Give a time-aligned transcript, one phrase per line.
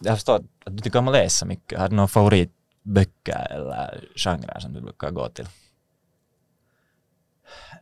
[0.00, 0.34] jag förstår
[0.64, 1.78] att du tycker om att läsa mycket.
[1.78, 5.46] Har du några favoritböcker eller genrer som du brukar gå till?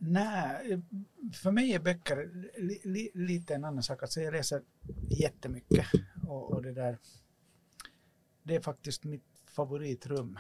[0.01, 0.83] Nej,
[1.35, 4.03] för mig är böcker li, li, lite en annan sak.
[4.03, 4.63] Alltså jag läser
[5.11, 5.87] jättemycket
[6.27, 6.99] och, och det där
[8.43, 10.39] det är faktiskt mitt favoritrum.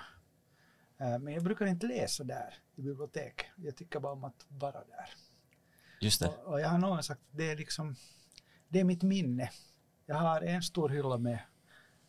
[0.98, 3.44] Eh, men jag brukar inte läsa där i bibliotek.
[3.56, 5.10] Jag tycker bara om att vara där.
[6.00, 6.28] Just det.
[6.28, 7.96] Och, och jag har någon sagt att det är liksom
[8.68, 9.50] det är mitt minne.
[10.06, 11.38] Jag har en stor hylla med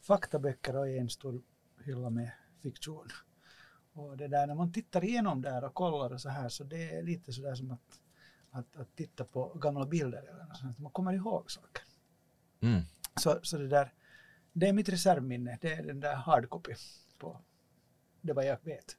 [0.08, 1.42] faktaböcker och en stor
[1.86, 2.32] hylla med
[2.64, 3.07] fiktion.
[3.93, 6.96] Och det där när man tittar igenom där och kollar och så här så det
[6.96, 8.00] är lite sådär som att,
[8.51, 10.79] att, att titta på gamla bilder eller något sånt.
[10.79, 11.84] Man kommer ihåg saker.
[12.62, 12.82] Mm.
[13.15, 13.93] Så, så det där,
[14.54, 15.57] det är mitt reservminne.
[15.62, 16.74] Det är den där hardcopy
[17.18, 17.42] på
[18.21, 18.98] det vad jag vet.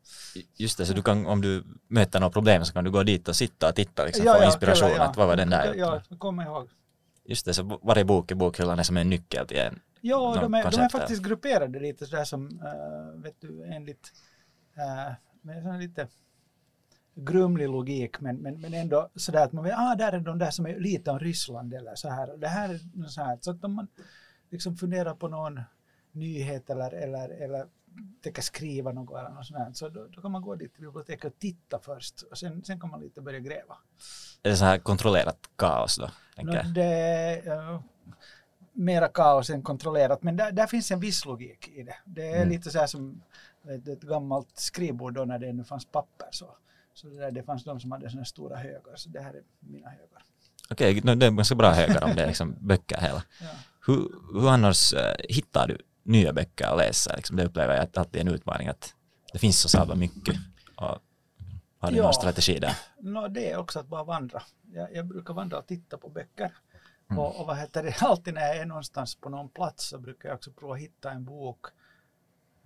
[0.56, 3.28] Just det, så du kan, om du möter något problem så kan du gå dit
[3.28, 4.90] och sitta och titta liksom, ja, få inspiration.
[4.96, 5.74] Ja, att vad var den där?
[5.74, 6.68] Ja, jag kommer ihåg.
[7.24, 10.54] Just det, så varje bok i bokhyllan är som en nyckel till en Ja, de
[10.54, 14.12] är, de är faktiskt grupperade lite sådär som, uh, vet du, enligt
[14.76, 16.08] uh, med lite
[17.14, 20.50] grumlig logik men, men, men ändå sådär att man vet, ah där är de där
[20.50, 22.36] som är lite om Ryssland eller så här.
[22.36, 23.88] Det här är så här, så att om man
[24.50, 25.60] liksom funderar på någon
[26.12, 27.66] nyhet eller, eller, eller
[28.22, 31.24] tänker skriva något eller något sånt så då, då, kan man gå dit till biblioteket
[31.24, 33.76] och titta först och sen, sen kan man lite börja gräva.
[34.42, 36.10] Är det så här kontrollerat kaos då?
[36.42, 37.80] No, det, uh,
[38.78, 41.96] mera kaos än kontrollerat men där, där finns en viss logik i det.
[42.04, 42.48] Det är mm.
[42.48, 43.22] lite så här som
[43.68, 46.46] ett, ett gammalt skrivbord då när det ännu fanns papper så,
[46.94, 49.42] så det, där, det fanns de som hade sådana stora högar så det här är
[49.60, 50.22] mina högar.
[50.70, 53.22] Okej, okay, det är ganska bra högar om det är liksom böcker hela.
[53.40, 53.46] Ja.
[53.86, 57.16] Hur, hur annars äh, hittar du nya böcker att läsa?
[57.16, 58.94] Liksom, det upplever jag att alltid är en utmaning att
[59.32, 60.36] det finns så sabla mycket.
[60.76, 60.98] Och
[61.78, 62.76] har du ja, någon strategi där?
[63.00, 64.42] No, det är också att bara vandra.
[64.72, 66.52] Jag, jag brukar vandra och titta på böcker.
[67.10, 67.22] Mm.
[67.22, 70.28] Och, och, vad heter det, alltid när jag är någonstans på någon plats så brukar
[70.28, 71.66] jag också prova hitta en bok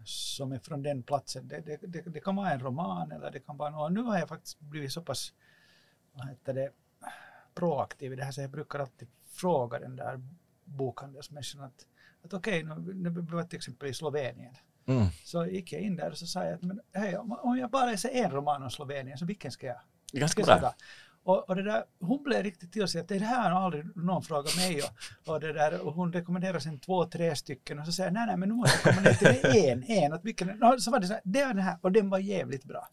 [0.04, 1.48] som är från den platsen.
[1.48, 3.92] Det, det, det, det kan vara en roman eller det kan vara något.
[3.92, 5.32] Nu har jag faktiskt blivit så pass
[6.12, 6.70] vad heter det,
[7.54, 10.20] proaktiv i det här så jag brukar alltid fråga den där
[10.64, 11.86] bokhandelsmänniskan att,
[12.24, 14.54] att okej, okay, nu, nu var till exempel i Slovenien.
[14.86, 15.06] Mm.
[15.24, 17.70] Så gick jag in där och så sa jag att men, hej, om, om jag
[17.70, 19.80] bara läser en roman om Slovenien så vilken ska jag?
[20.12, 20.74] Ganska bra.
[21.24, 24.22] Och, och det där, hon blev riktigt till sig att det här har aldrig någon
[24.22, 27.92] frågat mig och, och, det där, och hon rekommenderar sen två, tre stycken och så
[27.92, 30.80] säger jag nej, nej, men nu måste jag komma ner till en, en, att vilken,
[30.80, 32.88] så var det så här, det är den här och den var jävligt bra.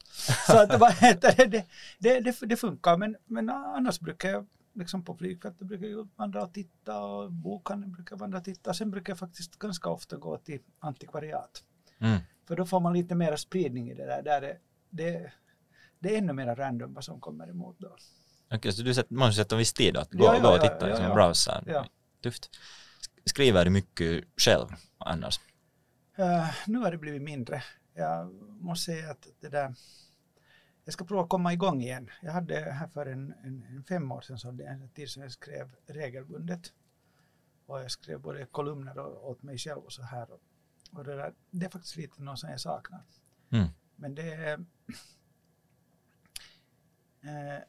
[0.48, 0.96] Så att det, var,
[1.48, 1.66] det,
[2.00, 6.44] det, det, det funkar, men, men annars brukar jag liksom på flygfältet brukar jag vandra
[6.44, 8.74] och titta och bokhandeln brukar vandra och titta.
[8.74, 11.64] Sen brukar jag faktiskt ganska ofta gå till antikvariat.
[12.00, 12.20] Mm.
[12.48, 14.24] För då får man lite mer spridning i det där.
[14.24, 14.58] där det,
[14.90, 15.32] det,
[16.00, 17.96] det är ännu mer random vad som kommer emot då.
[18.52, 20.50] Okej, okay, så du sätter, man sätter en viss tid att gå, ja, ja, gå
[20.56, 21.64] och titta, ja, liksom, ja, browsa.
[21.68, 21.86] Ja.
[22.22, 22.50] Tufft.
[23.26, 24.68] Skriver du mycket själv
[24.98, 25.40] annars?
[26.20, 27.64] Uh, nu har det blivit mindre.
[27.94, 29.76] Jag måste säga att det där
[30.90, 32.10] jag ska prova att komma igång igen.
[32.22, 35.24] Jag hade här för en, en, en fem år sedan så det en tid som
[35.24, 36.74] jag skrev regelbundet.
[37.66, 40.28] Och jag skrev både kolumner åt mig själv och så här.
[40.92, 43.04] Och det, där, det är faktiskt lite något som jag saknar.
[43.50, 43.68] Mm.
[43.96, 44.54] Men det
[47.22, 47.60] eh,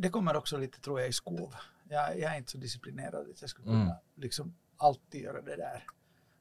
[0.00, 1.54] det kommer också lite tror jag i skov.
[1.88, 3.94] Jag, jag är inte så disciplinerad att jag skulle kunna mm.
[4.16, 5.84] liksom alltid göra det där.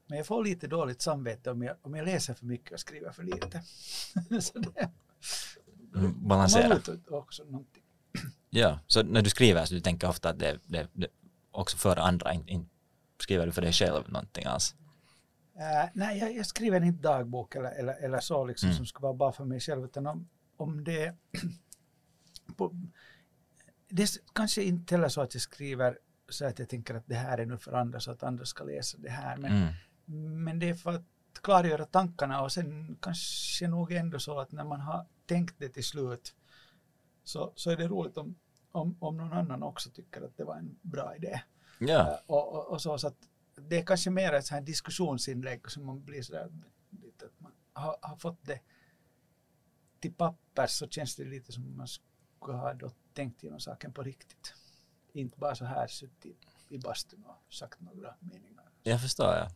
[0.08, 3.12] Men jag får lite dåligt samvete om jag, om jag läser för mycket och skriver
[3.12, 3.64] för lite.
[4.42, 4.90] så det,
[6.16, 6.80] balansera.
[7.10, 7.84] Också någonting.
[8.50, 11.08] Ja, så när du skriver så du tänker ofta att det, det, det
[11.52, 12.70] också för andra, in, in,
[13.20, 14.76] skriver du för dig själv någonting alls?
[15.56, 18.78] Uh, nej, jag, jag, skriver inte dagbok eller, eller, eller så liksom mm.
[18.78, 21.16] som ska vara bara för mig själv utan om, om det
[22.58, 22.76] på,
[23.90, 25.98] det är kanske inte heller så att jag skriver
[26.30, 28.64] så att jag tänker att det här är nu för andra så att andra ska
[28.64, 30.44] läsa det här men, mm.
[30.44, 31.06] men det är för att
[31.42, 35.84] klargöra tankarna och sen kanske nog ändå så att när man har tänkt det till
[35.84, 36.36] slut
[37.24, 38.36] så, så är det roligt om,
[38.72, 41.42] om, om någon annan också tycker att det var en bra idé.
[41.80, 42.02] Ja.
[42.02, 43.18] Uh, och, och, och, så, så att
[43.56, 46.52] det är kanske mer ett här diskussionsinlägg som man blir sådär
[46.90, 48.60] lite att man har, har fått det
[50.00, 54.04] till papper så känns det lite som man skulle ha då tänkt igenom saken på
[54.04, 54.54] riktigt.
[55.14, 58.66] Inte bara så här suttit i bastun och sagt några meningar.
[58.84, 59.50] Jag förstår, ja.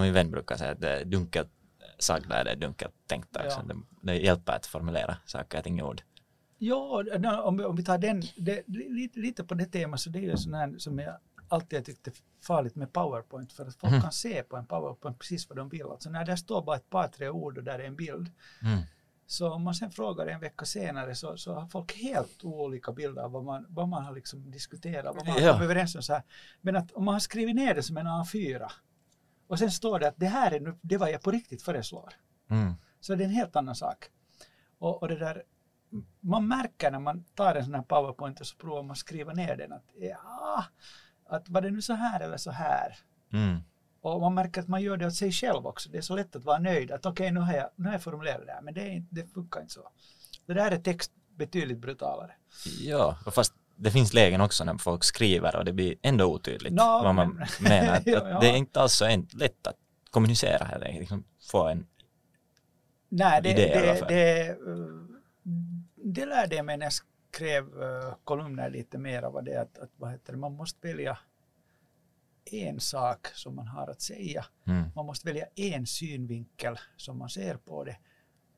[0.00, 1.50] Min vän brukar säga att det är dunkelt
[1.98, 3.46] sagda är det dunkelt tänkta.
[3.46, 3.62] Ja.
[3.62, 6.02] Det, det hjälper att formulera saker till ord.
[6.58, 7.04] Ja,
[7.44, 10.36] om, om vi tar den, det, lite, lite på det temat så det är ju
[10.36, 11.16] sån här som jag
[11.48, 12.14] alltid har tyckt är
[12.46, 14.02] farligt med powerpoint för att folk mm.
[14.02, 15.82] kan se på en powerpoint precis vad de vill.
[15.82, 18.30] Alltså när det står bara ett par tre ord och där är en bild
[18.62, 18.82] mm.
[19.26, 23.22] Så om man sen frågar en vecka senare så, så har folk helt olika bilder
[23.22, 25.52] av vad man, vad man har liksom diskuterat, vad man har ja.
[25.52, 26.02] kommit överens om.
[26.02, 26.22] Så här.
[26.60, 28.70] Men att om man har skrivit ner det som en A4
[29.46, 32.12] Och sen står det att det här är nu, det vad jag på riktigt föreslår.
[32.50, 32.74] Mm.
[33.00, 34.10] Så det är en helt annan sak.
[34.78, 35.42] Och, och det där,
[36.20, 39.56] man märker när man tar en sån här powerpoint och så provar man skriva ner
[39.56, 40.64] den att ja,
[41.26, 42.98] att var det nu så här eller så här?
[43.32, 43.60] Mm.
[44.04, 45.88] Och man märker att man gör det åt sig själv också.
[45.90, 47.92] Det är så lätt att vara nöjd att okej okay, nu, har jag, nu har
[47.92, 49.88] jag formulerat det här men det, är det funkar inte så.
[50.46, 52.32] Det där är text betydligt brutalare.
[52.80, 56.78] Ja, fast det finns lägen också när folk skriver och det blir ändå otydligt No,
[56.82, 57.96] vad man men- menar.
[57.96, 58.40] Att, Ja, ja.
[58.40, 59.76] Det är inte alls så lätt att
[60.10, 61.86] kommunicera heller, liksom få en
[63.08, 64.08] Nej, det, idé i alla det, fall.
[64.08, 64.56] det,
[65.96, 66.92] det lärde jag mig när jag
[67.32, 71.18] skrev eh, kolumner lite mer vad det att, att vad heter det, man måste välja
[72.44, 74.46] en sak som man har att säga.
[74.66, 77.96] mm, Man måste välja en synvinkel som man ser på det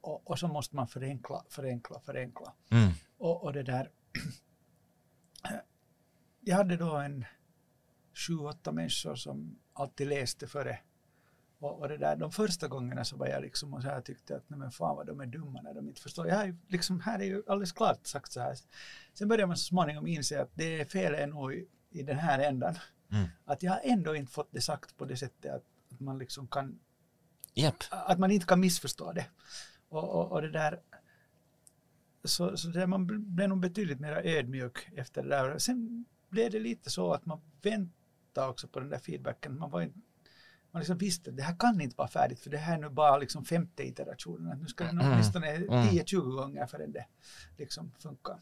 [0.00, 2.52] och, och så måste man förenkla, förenkla, förenkla.
[2.70, 3.90] mm, Och, och det där.
[6.40, 7.24] Jag hade då en
[8.14, 10.78] sju, åtta människor som alltid läste före.
[11.58, 14.36] Och, och det där, de första gångerna så var jag liksom och så här tyckte
[14.36, 16.28] att nej men fan vad de är dumma när de inte förstår.
[16.28, 18.56] Jag har liksom, här är ju alldeles klart sagt så här.
[19.14, 22.18] Sen börjar man så småningom inse att det är fel är nog i, i den
[22.18, 22.74] här ändan.
[23.12, 23.28] Mm.
[23.44, 26.46] Att jag har ändå inte fått det sagt på det sättet att, att man liksom
[26.48, 26.78] kan
[27.54, 27.74] Japp.
[27.90, 29.26] att man inte kan missförstå det.
[29.88, 30.80] Och, och, och det där,
[32.24, 35.58] så, så där, man bl- blev nog betydligt mer ödmjuk efter det där.
[35.58, 39.58] Sen blev det lite så att man väntade också på den där feedbacken.
[39.58, 39.98] Man, var inte,
[40.70, 42.88] man liksom visste att det här kan inte vara färdigt för det här är nu
[42.88, 44.52] bara liksom femte iterationen.
[44.52, 45.12] Att nu ska det nog Mm.
[45.12, 45.68] åtminstone Mm.
[45.88, 47.06] 10-20 gånger förrän det
[47.58, 48.40] liksom funkar.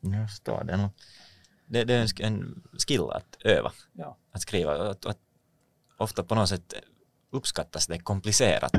[0.00, 0.90] Jag förstår det.
[1.68, 4.16] Det, det är en sk- en skill att öva, Ja.
[4.32, 4.90] att skriva.
[4.90, 5.18] Att, att
[5.96, 6.74] ofta på något sätt
[7.30, 8.72] uppskattas det komplicerat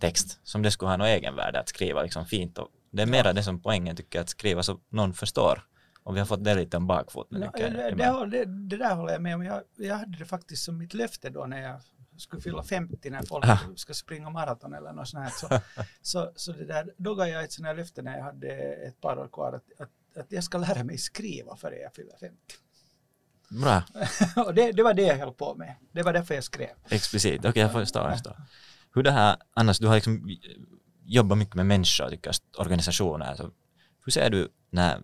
[0.00, 2.58] text som det skulle ha något egenvärde att skriva liksom fint.
[2.58, 5.62] Och det är mera det som poängen tycker att skriva så någon förstår.
[6.02, 7.40] Och vi har fått det lite om bakfoten.
[7.42, 7.64] Ja, tycker
[7.98, 9.44] jag, det, det, det där håller jag med om.
[9.44, 11.80] Jag, jag hade det faktiskt som mitt löfte då när jag
[12.16, 13.58] skulle fylla 50 när folk Ah.
[13.76, 15.30] ska springa maraton eller något sånt här.
[15.30, 15.48] Så,
[16.02, 18.48] så, så det där, då gav jag ett sånt här löfte när jag hade
[18.86, 22.16] ett par år kvar att, att, att jag ska lära mig skriva före jag fyller
[22.20, 22.36] 50.
[23.48, 23.82] Bra,
[24.46, 25.74] Och det, det var det jag höll på med.
[25.92, 26.70] Det var därför jag skrev.
[26.88, 27.44] explicit.
[27.44, 28.02] Okej, jag förstår.
[28.02, 28.36] Jag förstår.
[28.94, 30.36] Hur det här, annars, du har liksom
[31.04, 33.34] jobbat mycket med människor, tycker jag, organisationer.
[33.34, 33.50] Så
[34.04, 35.02] hur ser du när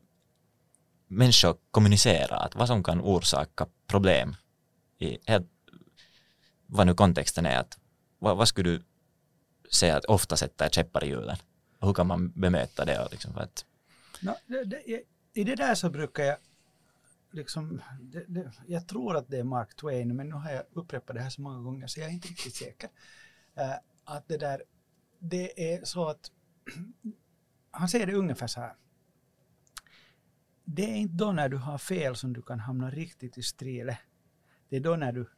[1.06, 4.36] människor kommunicerar, att vad som kan orsaka problem
[4.98, 5.46] i helt,
[6.66, 7.78] vad nu kontexten är, att
[8.18, 8.82] vad, vad skulle du
[9.72, 11.36] säga att ofta sätter käppar i hjulen?
[11.78, 12.98] Och hur kan man bemöta det?
[12.98, 13.64] Och liksom för att,
[14.22, 14.82] No, det, det,
[15.34, 16.36] i- det där så brukar jag
[17.30, 21.16] liksom, det, det, jag tror att det är Mark Twain, men nu har jag upprepat
[21.16, 22.90] det här så många gånger så jag är inte riktigt säker.
[23.58, 23.74] Uh,
[24.04, 24.62] att det där,
[25.18, 26.30] det är så att
[27.70, 28.74] han säger det ungefär så här.
[30.64, 33.98] Det är inte då när du har fel som du kan hamna riktigt i strile.
[34.68, 35.30] Det är då när du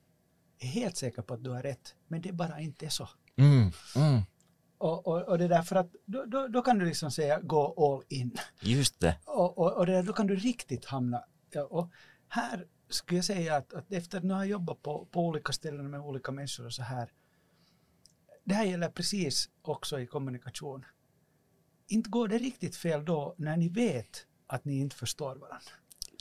[0.58, 3.08] är helt säker på att du har rätt, men det bara inte är så.
[3.36, 4.22] mm, mm,
[4.78, 7.74] och, och, och det är därför att då, då, då kan du liksom säga gå
[7.76, 8.38] all in.
[8.60, 9.18] just det.
[9.24, 11.24] Och, och, och det, då kan du riktigt hamna.
[11.68, 11.90] Och
[12.28, 15.90] här skulle jag säga att, att efter att nu jag jobbat på, på olika ställen
[15.90, 17.12] med olika människor och så här.
[18.44, 20.84] Det här gäller precis också i kommunikation.
[21.88, 25.70] Inte går det riktigt fel då när ni vet att ni inte förstår varandra.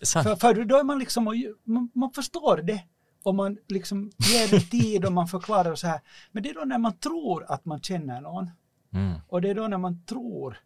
[0.04, 0.28] Sant.
[0.28, 1.24] För, för då är man liksom,
[1.64, 2.84] man, man förstår det
[3.24, 6.02] och man liksom ger det tid och man förklarar så här.
[6.32, 8.50] Men det är då när man tror att man känner någon
[8.94, 10.58] Mm, och det är då när man tror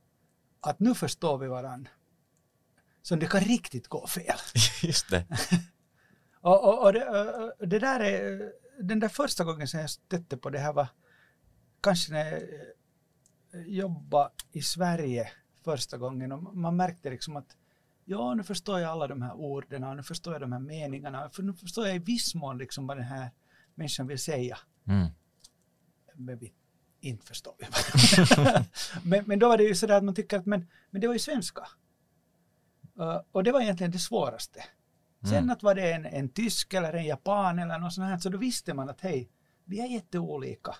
[0.60, 1.92] att nu förstår vi varandra
[3.02, 4.38] som det kan riktigt gå fel.
[4.82, 5.26] just det.
[6.42, 7.06] Och, och, och det,
[7.60, 10.88] och det där är, den där första gången som jag stötte på det här var
[11.82, 12.26] kanske när
[13.52, 15.32] jag jobbade i Sverige
[15.64, 17.58] första gången och man märkte liksom att
[18.10, 21.30] ja, nu förstår jag alla de här orden och nu förstår jag de här meningarna,
[21.30, 23.32] för nu förstår jag i viss mån liksom vad den här
[23.76, 24.58] människan vill säga.
[24.88, 25.08] Mm,
[26.14, 26.54] Men vi
[27.02, 27.66] inte förstår vi
[29.10, 31.14] men, men då var det ju sådär att man tycker att men, men det var
[31.14, 31.62] ju svenska.
[33.00, 34.64] Uh, och det var egentligen det svåraste.
[35.22, 35.50] Sen Mm.
[35.50, 38.38] att var det en, en tysk eller en japan eller något sånt här, så då
[38.38, 39.30] visste man att hej,
[39.66, 40.76] vi är jätteolika.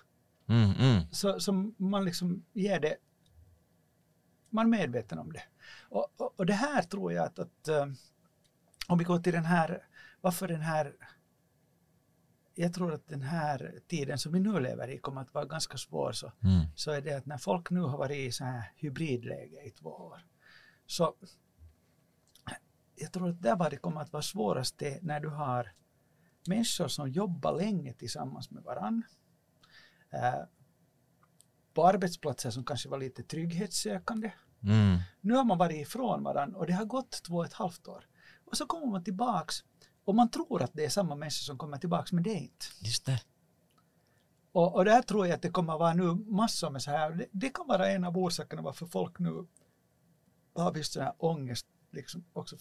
[0.48, 1.02] mm, mm.
[1.12, 2.96] Så, så man liksom ger det,
[4.50, 5.42] man är medveten om det.
[5.88, 7.86] Och, och, och det här tror jag att, att eh,
[8.88, 9.86] om vi går till den här,
[10.20, 10.92] varför den här,
[12.54, 15.78] jag tror att den här tiden som vi nu lever i kommer att vara ganska
[15.78, 16.66] svår så, Mm.
[16.76, 19.90] så är det att när folk nu har varit i så här hybridläge i två
[19.90, 20.24] år
[20.86, 21.14] så
[23.00, 25.72] jag tror att där var det kommer att vara svårast det när du har
[26.46, 29.02] människor som jobbar länge tillsammans med varann.
[31.78, 34.32] På arbetsplatser som kanske var lite trygghetssökande.
[34.62, 34.98] Mm.
[35.20, 38.04] Nu har man varit ifrån varann och det har gått två och ett halvt år.
[38.44, 39.64] Och så kommer man tillbaks
[40.04, 42.66] och man tror att det är samma människor som kommer tillbaks men det är inte.
[42.80, 43.22] Just det.
[44.52, 47.26] Och, och där tror jag att det kommer vara nu massor med så här, det,
[47.32, 49.46] det kan vara en av orsakerna varför folk nu
[50.54, 52.56] har visst sån här ångest liksom också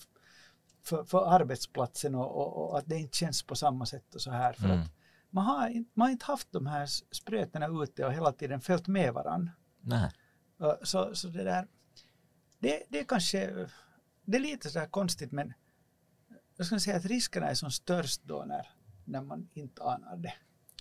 [0.83, 4.31] för, för arbetsplatsen och, och, och, att det inte känns på samma sätt och så
[4.31, 4.53] här.
[4.53, 4.79] För Mm.
[4.81, 4.89] att
[5.38, 9.15] man har, man har inte haft de här sprötena ute och hela tiden följt med.
[9.82, 10.12] Nej.
[10.62, 11.67] Uh, Så, så det där,
[12.60, 13.67] det, det är kanske,
[14.25, 15.53] det är lite så här konstigt men
[16.58, 18.67] jag skulle säga att riskerna är som störst då när,
[19.06, 20.34] när man inte anar det.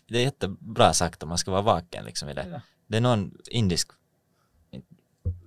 [0.07, 2.47] Det är jättebra sagt om man ska vara vaken liksom i det.
[2.49, 2.61] Ja.
[2.87, 3.91] Det är någon indisk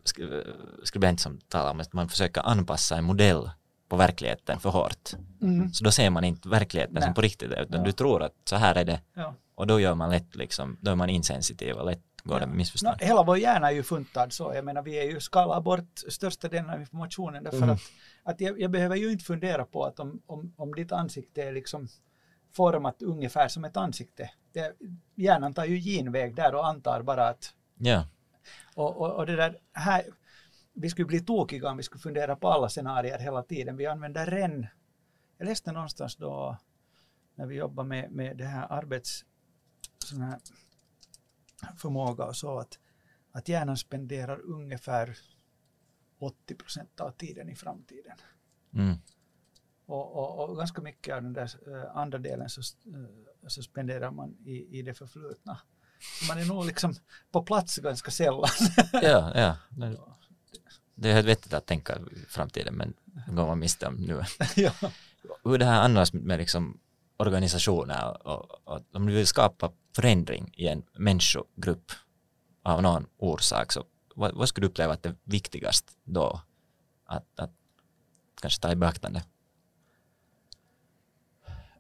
[0.03, 3.49] skri- skribent som talar om att man försöker anpassa en modell
[3.89, 5.09] på verkligheten för hårt.
[5.41, 5.73] Mm.
[5.73, 7.03] Så då ser man inte verkligheten Nej.
[7.03, 7.85] som på riktigt är, utan Ja.
[7.85, 9.35] du tror att så här är det Ja.
[9.55, 12.47] och då gör man lätt liksom, då är man insensitiv och lätt går det Ja.
[12.47, 12.97] missförstånd.
[13.01, 14.51] No, hela vår hjärna är ju funtad så.
[14.55, 17.69] Jag menar, vi är ju skalar bort största delen av informationen därför Mm.
[17.69, 17.81] att,
[18.23, 21.51] att jag, jag behöver ju inte fundera på att om, om, om ditt ansikte är
[21.53, 21.87] liksom
[22.55, 24.29] format ungefär som ett ansikte.
[24.53, 24.73] Det,
[25.15, 28.05] hjärnan tar ju genväg där och antar bara att Ja,
[28.75, 30.03] och, och, och det där här,
[30.81, 33.77] vi skulle bli tokiga om vi skulle fundera på alla scenarier hela tiden.
[33.77, 34.67] Vi använder REN.
[35.37, 36.57] Jag läste någonstans då
[37.35, 39.25] när vi jobbar med, med det här arbets
[40.05, 40.39] sån här
[41.77, 42.79] förmåga och så att,
[43.31, 45.17] att hjärnan spenderar ungefär
[46.19, 48.17] 80 procent av tiden i framtiden.
[48.73, 48.97] mm.
[49.85, 54.11] Och, och, och ganska mycket av den där eh, andra delen så, eh, så spenderar
[54.11, 55.61] man i, i det förflutna.
[56.29, 56.93] Man är nog liksom
[57.31, 58.49] på plats ganska sällan.
[58.93, 59.57] ja, ja.
[61.01, 64.21] Det- är helt vettigt att tänka framtiden men det går man miste om nu.
[64.55, 64.71] ja.
[65.43, 66.79] Hur det här annars med liksom
[67.17, 71.91] organisationer och, och, och om du vill skapa förändring i en människogrupp
[72.63, 76.41] av någon orsak så vad, vad skulle du uppleva att det är viktigast då
[77.05, 77.51] att, att
[78.41, 79.23] kanske ta i beaktande?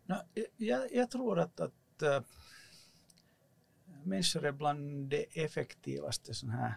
[0.05, 0.15] No,
[0.57, 2.21] jag, jag tror att, att äh,
[4.03, 6.73] människor är bland det effektivaste sån här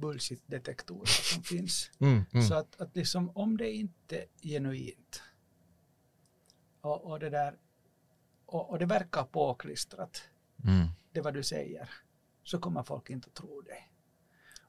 [0.00, 1.90] bullshit-detektorer som finns.
[1.98, 2.46] Mm, mm.
[2.46, 5.22] Så att, att liksom, om det inte är genuint
[6.80, 7.58] och, och det där
[8.46, 10.22] och, och det verkar påklistrat,
[10.64, 10.88] Mm.
[11.12, 11.90] det vad du säger,
[12.44, 13.92] så kommer folk inte att tro dig.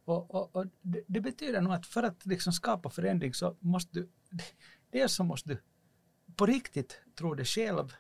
[0.06, 4.00] Och, och, och det, det betyder nog att för att liksom skapa förändring så måste
[4.00, 4.10] du,
[4.92, 5.62] dels så måste du
[6.36, 7.94] på riktigt tro det själv,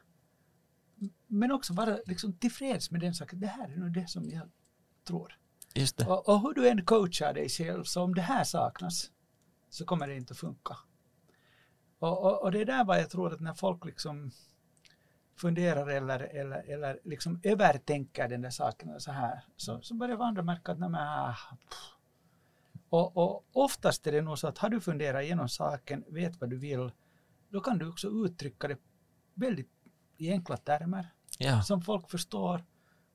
[1.27, 3.39] men också vara liksom tillfreds med den saken.
[3.39, 4.49] Det här är nog det som jag
[5.03, 5.37] tror.
[5.73, 6.05] Just det.
[6.05, 9.11] Och, och hur du än coachar dig själv, så om det här saknas
[9.69, 10.77] så kommer det inte att funka.
[11.99, 14.31] Och, och, och det är där vad jag tror att när folk liksom
[15.37, 20.43] funderar eller, eller, eller liksom övertänker den där saken så här, så, så börjar andra
[20.43, 21.35] märka att nej, men, ah,
[22.89, 26.49] och, och oftast är det nog så att har du funderat igenom saken, vet vad
[26.49, 26.91] du vill,
[27.49, 28.77] då kan du också uttrycka det
[29.33, 29.69] väldigt
[30.17, 32.65] i enkla termer Ja, som folk förstår.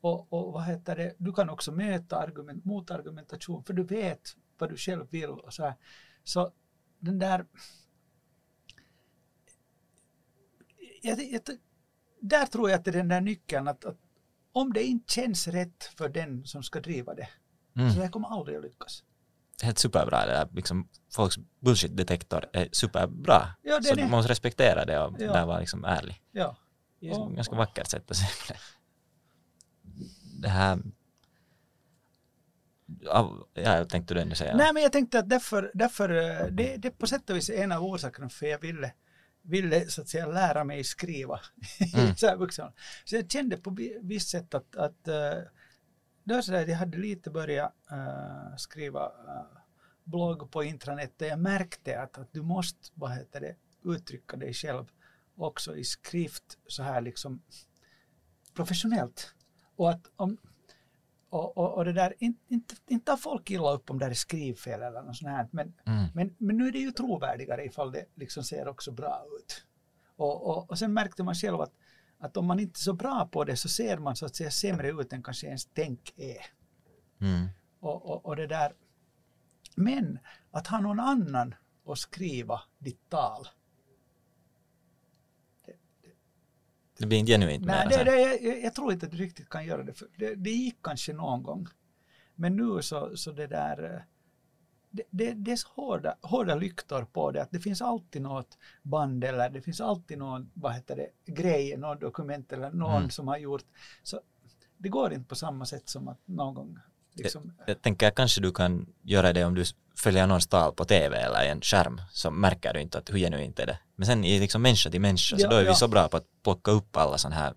[0.06, 4.70] Och, och vad heter det, du kan också möta argument, motargumentation för du vet vad
[4.70, 5.74] du själv vill och så här.
[6.24, 6.52] Så
[6.98, 7.46] den där
[11.02, 11.42] jag, jag,
[12.20, 13.98] där tror jag att det är den där nyckeln att, att
[14.52, 17.28] om det inte känns rätt för den som ska driva det,
[17.76, 17.90] mm.
[17.90, 19.04] så det kommer aldrig att lyckas.
[19.62, 20.48] helt superbra det där.
[20.52, 23.56] Liksom, folks bullshit-detektor är superbra.
[23.62, 24.08] Ja, så är.
[24.08, 25.32] måste respektera det och Ja.
[25.32, 26.22] där vara liksom ärlig.
[26.32, 26.56] Ja.
[27.00, 28.58] Det är ett ganska vackert sätt att se på det.
[30.46, 30.78] Det här...
[33.00, 34.56] Ja, jag tänkte du ännu säga.
[34.56, 37.50] Nej, men jag tänkte att därför, därför eh, det, det är på sätt och vis
[37.50, 38.92] en av orsakerna för jag ville,
[39.42, 41.40] ville så att säga lära mig skriva.
[41.94, 42.16] Mm.
[42.16, 42.72] så, här vuxen.
[43.04, 45.38] så jag kände på vi- visst sätt att, att eh,
[46.24, 49.58] det så där, jag hade lite börjat eh, skriva eh,
[50.04, 54.54] blogg på intranät och jag märkte att, att du måste, vad heter det, uttrycka dig
[54.54, 54.84] själv
[55.36, 57.42] också i skrift så här liksom
[58.54, 59.32] professionellt.
[59.76, 60.36] Och att om,
[61.28, 64.14] och, och, och det där, inte, inte, inte tar folk illa upp om det är
[64.14, 66.04] skrivfel eller något sånt här, men, Mm.
[66.14, 69.64] men, men nu är det ju trovärdigare ifall det liksom ser också bra ut.
[70.16, 71.72] Och, och, och sen märkte man själv att,
[72.18, 74.50] att om man inte är så bra på det så ser man så att säga
[74.50, 76.46] sämre ut än kanske ens tänk är.
[77.20, 77.48] Mm.
[77.80, 78.72] Och, och, och det där.
[79.76, 80.18] Men
[80.50, 81.54] att ha någon annan
[81.86, 83.48] att skriva ditt tal.
[86.98, 89.66] Det blir inte genuint Nej, det, det, jag, jag tror inte att du riktigt kan
[89.66, 89.92] göra det.
[89.92, 91.66] För det, det gick kanske någon gång.
[92.34, 94.00] Men nu så, så det där, eh,
[94.90, 98.58] det, det, det är så hårda, hårda lyktor på det, att det finns alltid något
[98.82, 103.10] band eller det finns alltid någon, vad heter det, grej, någon dokument eller någon Mm.
[103.10, 103.64] som har gjort.
[104.02, 104.20] Så
[104.78, 106.78] det går inte på samma sätt som att någon gång
[107.16, 109.64] liksom, Jag tänker kanske du kan göra det om du
[109.96, 113.58] följer någons tal på tv eller en skärm så märker du inte att hur genuint
[113.58, 113.78] är det.
[113.96, 115.74] Men sen i liksom människa till människa så Ja, då är vi ja.
[115.74, 117.54] så bra på att plocka upp alla sådana här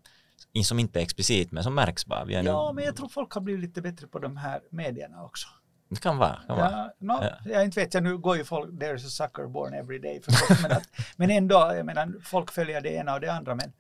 [0.63, 2.25] som inte är explicit men som märks bara.
[2.25, 4.61] Vi är Ja, nu, men jag tror folk har blivit lite bättre på de här
[4.69, 5.47] medierna också.
[5.89, 6.39] Det kan vara.
[6.47, 6.71] Kan vara.
[6.71, 7.51] Ja, no, Ja.
[7.51, 10.61] Jag inte vet, jag, nu går ju folk, there's a sucker born every day förstås,
[10.61, 10.83] men, att,
[11.15, 13.73] men ändå, jag menar, folk följer det ena och det andra, men,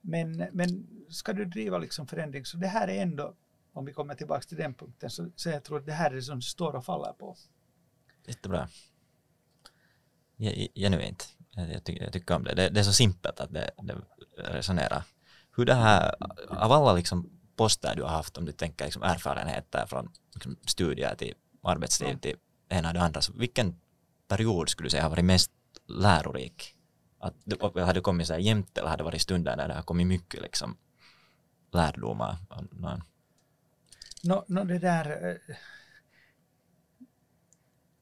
[0.00, 3.34] men, men ska du driva liksom förändring, så det här är ändå,
[3.78, 6.14] om vi kommer tillbaka till den punkten, så, så jag tror att det här är
[6.14, 7.36] det som står och faller på.
[8.26, 8.68] Jättebra.
[10.36, 11.34] Ge- Genuint.
[11.50, 12.54] Jag, tycker, jag tycker om det.
[12.54, 12.68] det.
[12.68, 13.96] Det är så simpelt att det, det
[14.36, 15.02] resonerar.
[15.56, 16.14] Hur det här,
[16.48, 21.14] av alla liksom poster du har haft, om du tänker liksom erfarenheter från liksom studier
[21.14, 22.18] till arbetsliv Ja.
[22.18, 22.36] till
[22.68, 23.80] ena och det andra, så vilken
[24.28, 25.50] period skulle du säga har varit mest
[25.86, 26.74] lärorik?
[27.18, 27.34] Att
[27.74, 30.06] har det kommit så här jämt eller har det varit stunder där det har kommit
[30.06, 30.76] mycket liksom
[31.72, 32.36] lärdomar?
[32.70, 33.02] någon-
[34.24, 35.56] Nå, nå, det där, eh,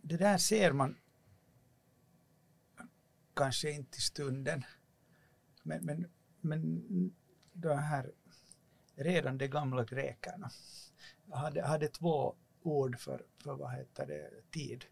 [0.02, 0.96] det där ser man
[3.34, 4.64] kanske inte i stunden.
[5.62, 6.06] Men, men,
[6.40, 7.14] men
[7.52, 8.12] de här
[8.94, 10.50] redan de gamla grekerna
[11.32, 14.84] hade, hade två ord för, för vad heter det, tid.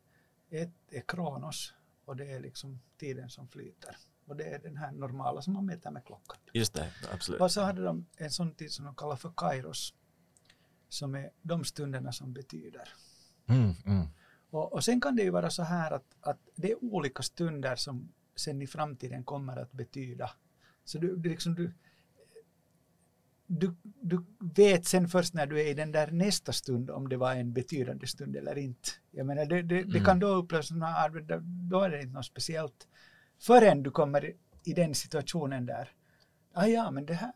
[0.50, 3.96] Ett är kronos och det är liksom tiden som flyter.
[4.26, 6.38] Och det är den här normala som man mäter med klockan.
[6.52, 7.40] Just det, absolut.
[7.40, 9.94] Och så hade de en sån tid som de kallar för kairos.
[10.94, 12.88] Som är de stunderna som betyder.
[13.48, 14.06] Mm, mm.
[14.50, 17.76] Och, och sen kan det ju vara så här att, att det är olika stunder
[17.76, 20.30] som sen i framtiden kommer att betyda.
[20.84, 21.72] Så du, du, liksom, du,
[23.46, 24.24] du, du
[24.54, 27.52] vet sen först när du är i den där nästa stund om det var en
[27.52, 28.90] betydande stund eller inte.
[29.10, 30.04] Jag menar, det, det, det Mm.
[30.04, 30.80] kan då upplevas som
[31.70, 32.88] då är det inte något speciellt.
[33.38, 35.88] Förrän du kommer i, i den situationen där,
[36.52, 37.32] ah, ja men det här,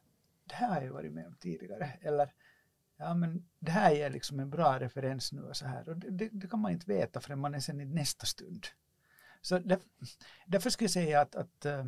[0.48, 1.90] det här har jag varit med om tidigare.
[2.00, 2.32] Eller
[2.98, 5.88] ja men det här är liksom en bra referens nu och så här.
[5.88, 8.66] Och det, det, det kan man inte veta förrän man är sen i nästa stund.
[9.42, 9.78] Så där,
[10.46, 11.84] därför skulle jag säga att, att, eh,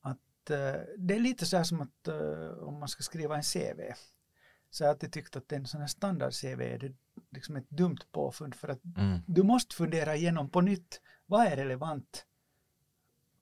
[0.00, 3.42] att eh, det är lite så här som att eh, om man ska skriva en
[3.42, 3.80] CV.
[4.70, 6.92] Så jag har alltid tyckt att en sån här standard-CV är det
[7.30, 9.18] liksom ett dumt påfund för att Mm.
[9.26, 11.00] du måste fundera igenom på nytt.
[11.26, 12.26] Vad är relevant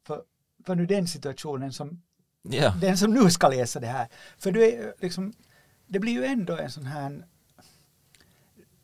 [0.07, 0.25] för,
[0.67, 2.03] för nu den situationen som
[2.43, 4.09] Ja, den som nu ska läsa det här.
[4.39, 5.33] För du är liksom,
[5.89, 7.25] det blir ju ändå en sån här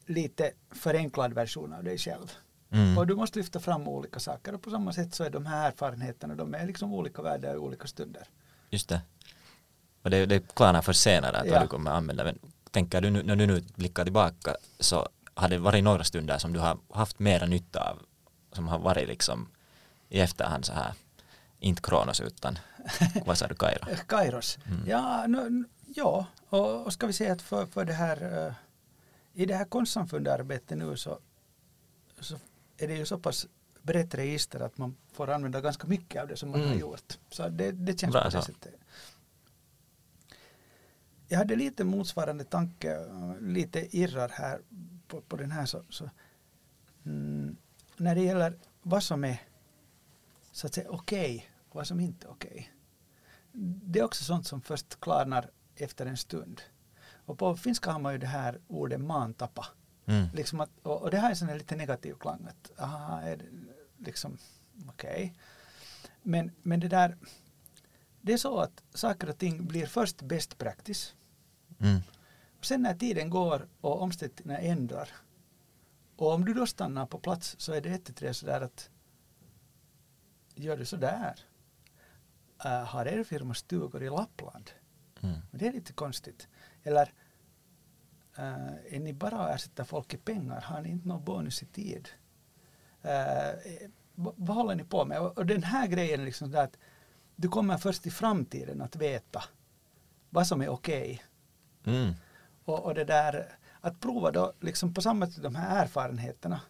[0.07, 2.33] lite förenklad version av dig själv.
[2.71, 2.99] mm.
[2.99, 5.69] Och du måste lyfta fram olika saker och på samma sätt så är de här
[5.69, 8.23] erfarenheterna, de är liksom olika värda i olika stunder.
[8.71, 9.01] Just det.
[10.03, 11.61] Och det, det klarnar för senare att Ja.
[11.61, 12.25] du kommer att använda.
[12.25, 12.39] Men
[12.71, 16.53] tänker du nu, när du nu blickar tillbaka så har det varit några stunder som
[16.53, 17.99] du har haft mera nytta av
[18.53, 19.49] som har varit liksom
[20.09, 20.93] i efterhand så här
[21.61, 22.59] inte Kronos utan
[23.27, 23.89] vad sa du Kairo?
[23.91, 24.59] Eh, Kairos.
[24.67, 24.81] Mm.
[24.87, 25.65] Ja, nu-
[25.95, 28.55] ja, och, och ska vi säga att för, för det här eh,
[29.33, 31.19] i det här konstsamfundarbetet nu så,
[32.21, 32.37] så
[32.77, 33.47] är det ju så pass
[33.83, 36.79] brett register att man får använda ganska mycket av det som man har Mm.
[36.79, 37.19] gjort.
[37.31, 38.75] Så det, det känns Bra på det sättet.
[41.29, 44.61] Jag hade lite motsvarande tanke, eh, lite irrar här
[45.09, 45.67] på, på den här.
[45.67, 46.11] Så, så,
[47.05, 47.57] mm,
[47.97, 49.43] när det gäller vad som är
[50.53, 52.73] så att säga okej och vad som inte är okej.
[53.83, 56.61] Det är också sånt som först klarnar efter en stund.
[57.27, 59.67] Och på finska har man ju det här ordet mantapa.
[60.07, 60.27] Mm.
[60.35, 62.47] Liksom att, och, och det har en sån här lite negativ klang.
[62.49, 63.45] Att, aha, är det
[63.99, 64.39] liksom
[64.89, 65.35] okej.
[66.23, 67.17] Men, men det där,
[68.21, 71.15] det är så att saker och ting blir först best practice.
[71.81, 72.01] Mm.
[72.59, 75.09] Och sen när tiden går och omständigheterna ändrar
[76.17, 78.91] och om du då stannar på plats så är det ett till tre sådär att
[80.55, 81.41] gör du sådär?
[82.65, 84.71] Uh, har er firma stugor i Lappland?
[85.25, 85.41] Mm.
[85.51, 86.49] Det är lite konstigt.
[86.83, 87.13] Eller
[88.39, 90.61] uh, är ni bara att ersätta folk i pengar?
[90.61, 92.09] Har ni inte någon bonus i tid?
[93.05, 93.81] Uh,
[94.15, 95.21] vad, håller ni på med?
[95.21, 96.77] Och, och den här grejen är liksom där att
[97.37, 99.45] du kommer först i framtiden att veta
[100.31, 101.23] vad som är okej.
[101.85, 102.15] Mm.
[102.65, 106.61] Och, och det där att prova då liksom på samma sätt de här erfarenheterna.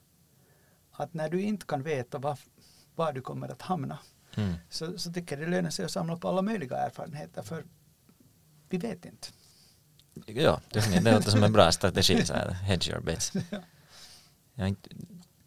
[0.91, 2.39] Att när du inte kan veta var,
[2.95, 3.99] var du kommer att hamna
[4.37, 4.55] Mm.
[4.71, 7.65] så, så tycker jag det lönar sig att samla på alla möjliga erfarenheter för
[8.79, 9.29] vi vet inte.
[10.27, 10.61] Ja.
[10.73, 13.33] Det låter som en bra strategi, så här, hedge your bets.
[14.59, 14.91] Inte-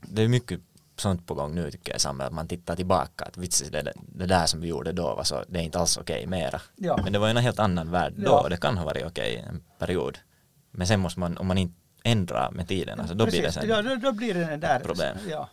[0.02, 0.60] det är mycket
[0.96, 3.94] sånt på gång nu tycker jag i samhället, att man tittar tillbaka, att vitsi, det,
[4.16, 6.62] det där som vi gjorde då var så, det är inte alls okej mera.
[6.76, 7.00] Ja.
[7.04, 8.50] Men det var ju en helt annan värld då, Ja.
[8.50, 10.18] det kan ha varit okej en period.
[10.72, 13.70] Men sen måste man, om man inte ändrar med tiden, alltså, då blir det sen
[13.70, 14.80] ja, då, då blir det den där.
[14.80, 15.18] problem.
[15.30, 15.50] Ja.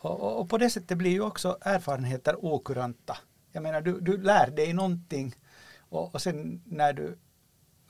[0.00, 3.16] Och, och, och på det sättet blir ju också erfarenheter okuranta.
[3.52, 5.34] Jag menar, du, du lär dig någonting
[5.90, 7.18] och, och sen när du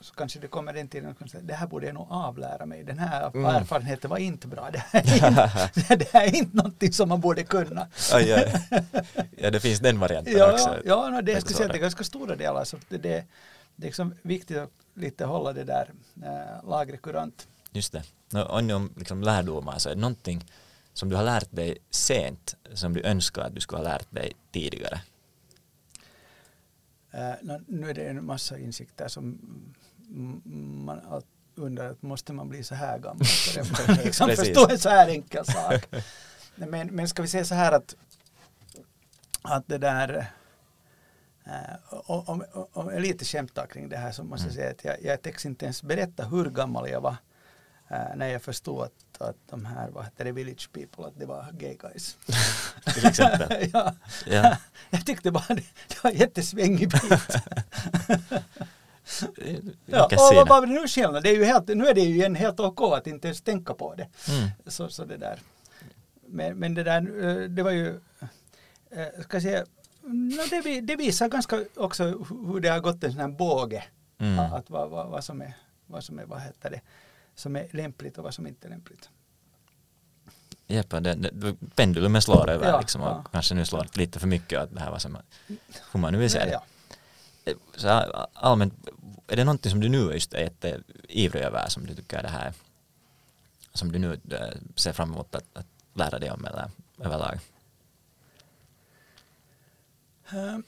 [0.01, 2.65] så kanske det kommer en tid och kan säga, det här borde jag nog avlära
[2.65, 2.83] mig.
[2.83, 3.45] Den här Mm.
[3.45, 4.69] erfarenheten var inte bra.
[4.73, 5.27] Det här, är
[5.75, 7.87] inte, det här är inte någonting som man borde kunna.
[8.13, 8.53] Aj, aj.
[9.37, 10.69] Ja, det finns den varianten Ja, också.
[10.69, 12.63] ja, ja no, det är speciellt i ganska stora delar.
[12.63, 13.25] Så det, det,
[13.75, 15.89] det är liksom viktigt att lite hålla det där
[16.23, 17.47] äh, lagret kurant.
[17.71, 18.03] Just det.
[18.31, 20.45] No, om liksom lärdomar så är det någonting
[20.93, 24.31] som du har lärt dig sent som du önskar att du skulle ha lärt dig
[24.51, 25.01] tidigare?
[27.13, 29.39] Uh, no, nu är det en massa insikter som
[30.85, 31.01] man
[31.55, 35.07] undrar, måste man bli så här gammal för att man liksom förstå en så här
[35.07, 35.87] enkel sak?
[36.55, 37.95] Men, men ska vi säga så här att,
[39.41, 40.31] att det där
[41.47, 44.61] Uh, om, om, om jag lite skämtar kring det här så måste jag mm.
[44.61, 47.15] säga att jag, jag täcks inte ens berätta hur gammal jag var
[47.91, 51.25] uh, när jag förstod att, att de här, vad heter det, village people, att det
[51.25, 52.17] var gay guys.
[52.93, 53.69] Till exempel?
[53.73, 53.95] ja.
[54.25, 54.57] ja.
[54.89, 57.03] jag tyckte bara det, det var jättesvängig bit.
[59.85, 61.23] ja, och vad är det nu skillnad?
[61.23, 63.73] Det är ju helt, nu är det ju en helt okej att inte ens tänka
[63.73, 64.07] på det.
[64.27, 64.49] Mm.
[64.67, 65.39] Så, så det där.
[66.25, 67.99] Men, men det där, eh, det var ju,
[69.23, 69.65] ska jag säga,
[70.01, 73.83] no, det, det, visar ganska också hur det har gått en sån här båge.
[74.17, 74.39] Mm.
[74.39, 75.53] Att vad, vad, vad, som är,
[75.87, 76.81] vad som är, vad heter det,
[77.39, 79.09] som är lämpligt och vad som inte är lämpligt.
[80.67, 80.93] Jepp,
[81.75, 83.23] pendulumen slår över ja, liksom, och ja.
[83.31, 85.17] kanske nu slår lite för mycket att det här var som
[85.91, 86.51] hur man nu vill se det.
[86.51, 86.63] Ja.
[87.45, 87.87] Eh, så
[88.33, 88.73] allmänt,
[89.27, 92.53] är det någonting som du nu just är jätteivrig över som du tycker det här
[93.73, 97.39] som du nu eh, ser fram emot att, att lära dig om eller överlag?
[100.33, 100.63] Um,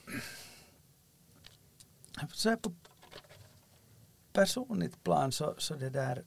[2.34, 2.74] så här på
[4.34, 6.24] personligt plan så, så det där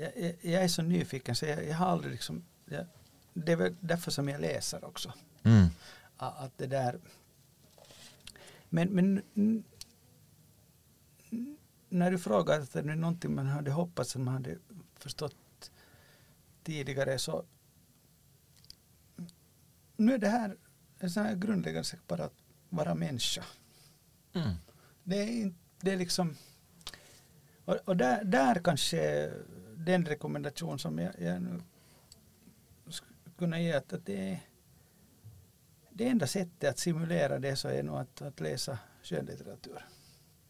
[0.00, 2.44] jag, jag, jag är så nyfiken så jag, jag har aldrig liksom
[3.32, 5.12] det är väl därför som jag läser också.
[5.42, 5.66] Mm.
[6.16, 7.00] Att, att det där
[8.68, 9.22] men, men
[11.88, 14.58] när du frågar att det är någonting man hade hoppats att man hade
[14.98, 15.70] förstått
[16.62, 17.44] tidigare så
[19.96, 20.56] nu är det här
[20.98, 22.34] en sån här grundläggande sak bara att
[22.68, 23.44] vara människa.
[24.32, 24.54] Mm.
[25.04, 26.36] Det, är, det är liksom
[27.64, 29.30] och, och där, där kanske
[29.84, 31.60] den rekommendation som jag, jag nu
[32.88, 34.40] skulle kunna ge att, att det är
[35.90, 39.86] det enda sättet att simulera det så är nog att, att läsa skönlitteratur.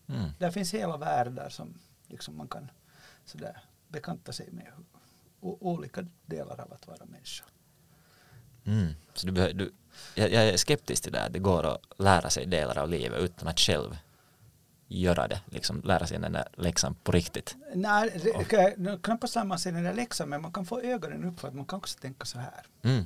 [0.08, 0.30] Mm.
[0.38, 1.74] Där finns hela världar som
[2.08, 2.70] liksom man kan
[3.24, 4.72] sådär bekanta sig med
[5.40, 7.44] olika delar av att vara människa.
[8.64, 8.92] Mm.
[9.14, 9.72] Så du, du,
[10.14, 13.20] jag, jag, är skeptisk till det, att det går att lära sig delar av livet
[13.20, 13.96] utan att själv
[14.90, 17.56] göra det, liksom lära sig den där läxan på riktigt.
[17.74, 18.22] Nej,
[19.02, 21.54] knappast lär man sig den där läxan men man kan få ögonen upp för att
[21.54, 22.66] man kan också tänka så här.
[22.82, 23.04] Mm.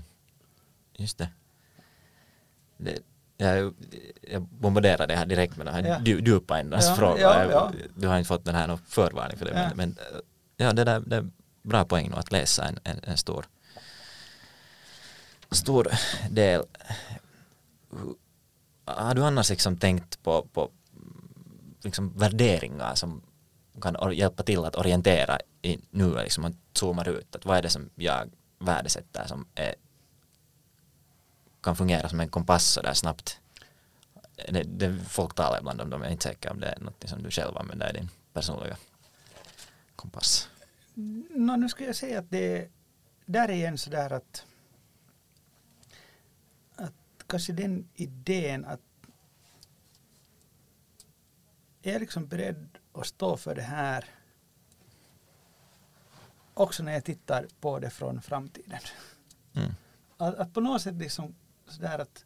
[0.92, 1.28] Just det.
[2.76, 2.98] det
[3.36, 3.74] jag,
[4.20, 6.18] jag bombarderar det här direkt med den här ja.
[6.18, 7.20] djupa ändans ja, fråga.
[7.20, 7.72] Ja, ja.
[7.96, 9.52] Du har inte fått den här någon förvarning för det.
[9.52, 9.96] Men, men,
[10.56, 11.30] ja, det, där, det är
[11.62, 13.46] bra poäng nog att läsa en, en, en stor
[15.50, 15.88] stor
[16.30, 16.62] del.
[18.84, 20.70] Har du annars liksom tänkt på, på
[21.84, 23.22] liksom värderingar som
[23.80, 27.70] kan hjälpa till att orientera i nu, liksom man zoomar ut, att vad är det
[27.70, 29.74] som jag värdesätter som är,
[31.60, 33.40] kan fungera som en kompass där snabbt.
[34.48, 37.22] Det, det, folk talar ibland om, de är inte säkra om det är något som
[37.22, 38.76] du själv använder i din personliga
[39.96, 40.48] kompass.
[40.94, 42.68] No, nu skulle jag säga att det
[43.26, 44.44] där är igen sådär att
[47.26, 48.80] kanske den idén att
[51.84, 54.04] är liksom beredd att stå för det här
[56.54, 58.80] också när jag tittar på det från framtiden.
[59.54, 59.70] Mm.
[60.16, 61.34] Att, att, på något sätt liksom
[61.68, 62.24] sådär att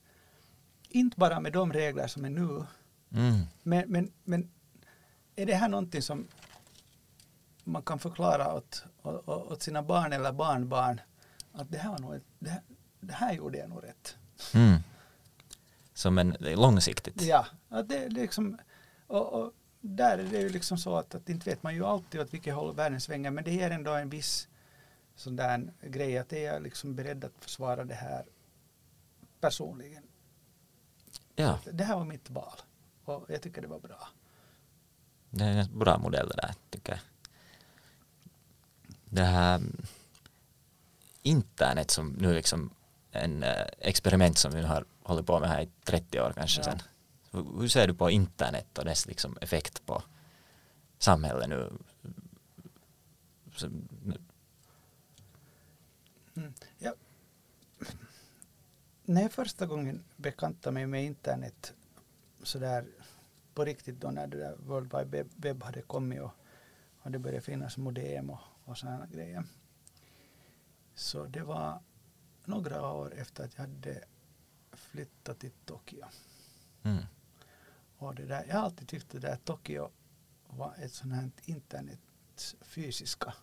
[0.88, 2.64] inte bara med de regler som är nu
[3.12, 3.42] mm.
[3.62, 4.50] men, men, men
[5.36, 6.28] är det här någonting som
[7.64, 11.00] man kan förklara åt, åt, åt sina barn eller barnbarn
[11.52, 12.62] att det här, var nog, det här,
[13.00, 14.16] det här gjorde jag nog rätt.
[14.54, 14.78] Mm.
[15.94, 17.22] Som en långsiktigt.
[17.22, 18.58] Ja, att det, det liksom,
[19.08, 22.20] och, och, där är det ju liksom så att, att inte vet man ju alltid
[22.20, 24.48] åt vilket håll världen svänger men det ger ändå en viss
[25.16, 28.26] sån där grej att är jag liksom beredd att försvara det här
[29.40, 30.02] personligen.
[31.36, 31.58] Ja.
[31.72, 32.60] Det här var mitt val
[33.04, 34.08] och jag tycker det var bra.
[35.30, 37.00] Det är en bra modell det där tycker jag.
[39.04, 39.60] Det här
[41.22, 42.70] internet som nu liksom
[43.12, 46.64] en eh, experiment som vi har hållit på med här i 30 år kanske ja.
[46.64, 46.82] sen.
[47.30, 50.02] Hur ser du på internet och dess liksom effekt på
[50.98, 51.72] samhället nu?
[56.36, 56.54] Mm.
[56.78, 56.94] Ja.
[59.04, 61.74] När jag första gången bekantade mig med internet
[62.42, 62.86] sådär
[63.54, 66.32] på riktigt då när det där World Wide Web hade kommit och,
[67.02, 69.44] och det började finnas modem och, och sådana grejer.
[70.94, 71.82] Så det var
[72.44, 74.04] några år efter att jag hade
[74.72, 76.06] flyttat till Tokyo.
[76.82, 77.04] Mm.
[77.98, 79.90] Och det där, jag har alltid tyckt det där Tokyo
[80.46, 83.34] var ett sånt här internets fysiska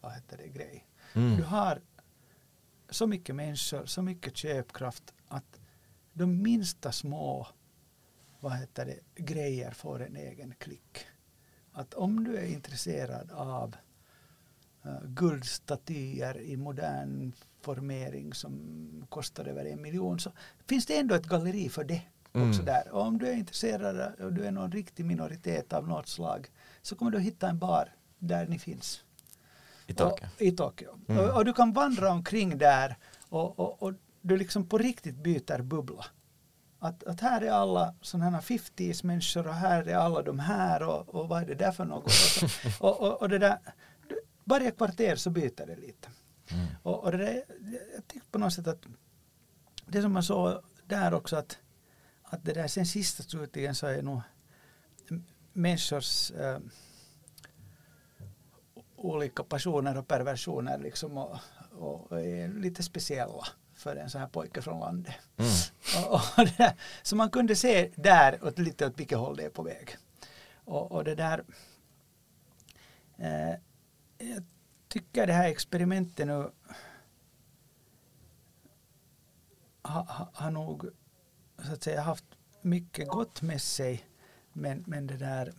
[0.00, 0.86] vad heter det, grej.
[1.14, 1.36] Mm.
[1.36, 1.80] Du har
[2.90, 5.60] så mycket människor, så mycket köpkraft att
[6.12, 7.46] de minsta små
[8.40, 11.06] vad heter det, grejer får en egen klick.
[11.72, 13.76] Att om du är intresserad av
[14.86, 20.32] uh, guldstatyer i modern formering som kostar över en miljon så
[20.66, 22.02] finns det ändå ett galleri för det.
[22.32, 22.48] Mm.
[22.48, 22.88] Också där.
[22.90, 26.50] Och om du är intresserad och du är någon riktig minoritet av något slag
[26.82, 29.04] så kommer du hitta en bar där ni finns.
[29.86, 30.26] I Tokyo?
[30.26, 30.88] Och, I Tokyo.
[31.08, 31.24] Mm.
[31.24, 32.96] Och, och, du kan vandra omkring där
[33.28, 36.04] och, och, och, du liksom på riktigt byter bubbla.
[36.78, 40.82] Att, att här är alla sådana här 50s människor och här är alla de här
[40.82, 42.12] och, och vad är det där för något?
[42.80, 43.58] Och, och, och, det där,
[44.44, 46.08] varje kvarter så byter det lite.
[46.50, 46.66] Mm.
[46.82, 47.42] Och, och det där,
[47.94, 48.86] jag tyckte på något sätt att
[49.86, 51.58] det som man såg där också att,
[52.30, 54.20] att det där sen sista slutligen så är nog
[55.52, 56.58] människors äh,
[58.96, 61.38] olika passioner och perversioner liksom och,
[61.72, 65.14] och är lite speciella för en sån här pojke från landet.
[65.36, 65.50] Mm.
[66.06, 69.50] Och, och det, så man kunde se där åt lite åt vilket håll det är
[69.50, 69.96] på väg.
[70.64, 71.44] Och, och det där
[73.18, 73.54] eh,
[74.18, 74.44] jag
[74.88, 76.32] tycker det här experimentet nu
[79.82, 80.90] har ha, ha nog
[81.66, 82.24] så att säga haft
[82.62, 84.06] mycket gott med sig
[84.52, 85.52] men, men det där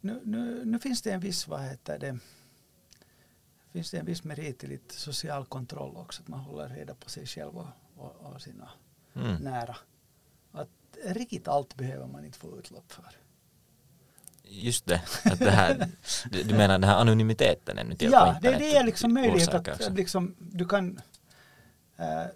[0.00, 2.18] nu, nu, nu finns det en viss, vad heter det,
[3.72, 7.10] finns det en viss merit i lite social kontroll också, att man håller reda på
[7.10, 8.70] sig själv och, och, och sina
[9.14, 9.42] mm.
[9.42, 9.76] nära.
[10.52, 10.68] Att
[11.04, 13.27] riktigt allt behöver man inte få utlopp för.
[14.50, 15.88] Just det, att det här,
[16.30, 20.34] du menar den här anonymiteten ännu till Ja, det, det är liksom möjlighet att liksom,
[20.38, 21.00] du kan
[21.96, 22.26] äh,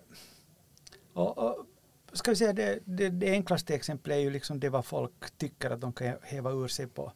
[1.12, 1.66] och, och,
[2.12, 5.70] ska vi säga det, det, det enklaste exemplet är ju liksom det vad folk tycker
[5.70, 7.12] att de kan häva ur sig på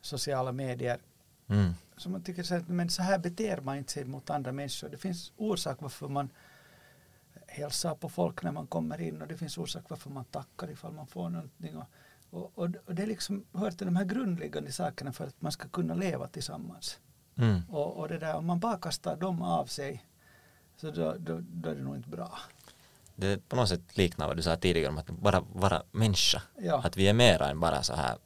[0.00, 0.98] sociala medier.
[1.48, 1.72] Mm.
[1.96, 4.88] Så man tycker så här, men så här beter man inte sig mot andra människor.
[4.88, 6.30] Det finns orsak varför man
[7.46, 10.92] hälsar på folk när man kommer in och det finns orsak varför man tackar ifall
[10.92, 11.76] man får någonting.
[11.76, 11.86] Och,
[12.32, 15.52] och, och, och det är liksom hör till de här grundläggande sakerna för att man
[15.52, 16.98] ska kunna leva tillsammans.
[17.36, 17.62] Mm.
[17.68, 20.04] Och, och det där, om man bara kastar dem av sig
[20.76, 22.38] så då, då, då är det nog inte bra.
[23.16, 26.42] Det på något sätt liknar vad du sa tidigare om att bara vara människa.
[26.58, 26.82] Ja.
[26.84, 28.16] Att vi är mera än bara så här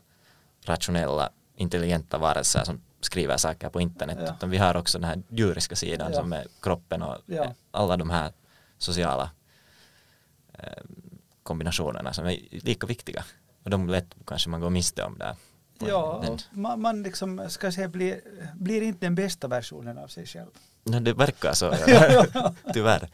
[0.64, 4.34] rationella intelligenta varelser som skriver saker på internet ja.
[4.36, 6.18] utan vi har också den här djuriska sidan ja.
[6.18, 7.54] som är kroppen och ja.
[7.70, 8.32] alla de här
[8.78, 9.30] sociala
[10.52, 10.82] eh,
[11.42, 13.24] kombinationerna som är lika viktiga
[13.66, 15.36] och de lätt kanske man går miste om där.
[15.78, 18.20] Ja, man, man liksom ska säga blir,
[18.54, 20.50] blir inte den bästa versionen av sig själv.
[20.84, 21.74] No, det verkar så,
[22.72, 23.08] tyvärr.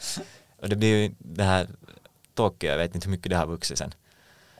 [0.56, 1.68] Och det blir ju det här
[2.34, 3.94] Tokyo, jag vet inte hur mycket det har vuxit sen.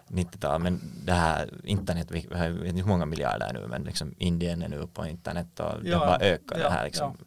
[0.09, 4.68] 90-tal, men det här internet, vi har hur många miljarder nu, men liksom Indien är
[4.68, 7.18] nu på internet och ja, det bara ökar ja, det här liksom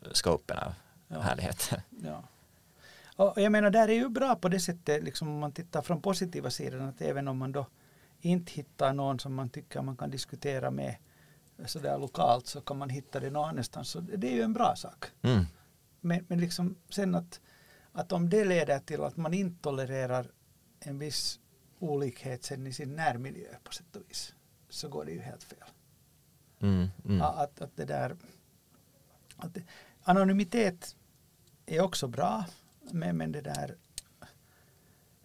[0.00, 0.08] ja.
[0.12, 0.72] scopen av
[1.08, 1.20] ja.
[1.20, 1.70] härlighet.
[2.04, 2.22] Ja.
[3.16, 6.02] Och jag menar, där är ju bra på det sättet, liksom om man tittar från
[6.02, 7.66] positiva sidan, att även om man då
[8.24, 10.96] inte hittar någon som man tycker man kan diskutera med
[11.66, 13.88] sådär lokalt så kan man hitta det någon annanstans.
[13.88, 15.04] Så det är ju en bra sak.
[15.22, 15.44] Mm.
[16.00, 17.40] Men, men liksom sen att,
[17.92, 20.30] att om det leder till att man inte tolererar
[20.80, 21.40] en viss
[21.78, 24.34] olikhet sen i sin närmiljö på sätt och vis
[24.68, 25.68] så går det ju helt fel.
[26.60, 27.22] Mm, mm.
[27.22, 28.16] Att, att det där
[29.36, 29.62] att det,
[30.02, 30.96] anonymitet
[31.66, 32.44] är också bra
[32.80, 33.76] men, men det där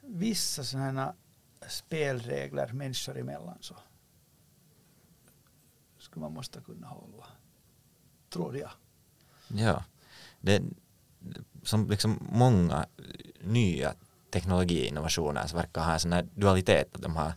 [0.01, 1.15] vissa sådana
[1.69, 3.75] spelregler människor emellan så
[5.97, 7.25] skulle man måste kunna hålla
[8.29, 8.71] tror jag.
[9.47, 9.83] Ja,
[10.41, 10.63] det
[11.63, 12.85] som liksom många
[13.41, 13.93] nya
[14.31, 17.33] teknologiinnovationer så verkar ha en sån här dualitet att de har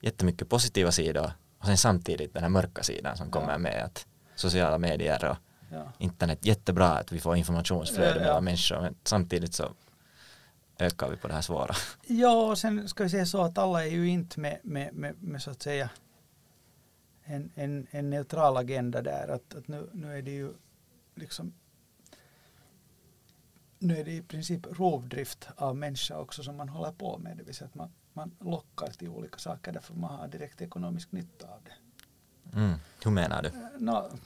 [0.00, 4.78] jättemycket positiva sidor och sen samtidigt den här mörka sidan som kommer med att sociala
[4.78, 5.36] medier och
[5.72, 5.92] ja.
[5.98, 9.72] internet jättebra att vi får informationsflöde ja, mellan människor men samtidigt så
[10.82, 11.74] ökar vi på det här svåra.
[12.06, 15.22] Ja, och sen ska vi säga så att alla är ju inte med, med, med,
[15.22, 15.90] med så att säga
[17.22, 19.28] en, en, en neutral agenda där.
[19.28, 20.52] Att, att nu, nu är det ju
[21.14, 21.52] liksom
[23.78, 27.36] nu är det i princip rovdrift av människa också som man håller på med.
[27.36, 31.12] Det vill säga att man, man lockar till olika saker därför man har direkt ekonomisk
[31.12, 31.72] nytta av det.
[32.56, 32.74] Mm.
[33.04, 33.48] Hur menar du?
[33.48, 34.18] Eh, no,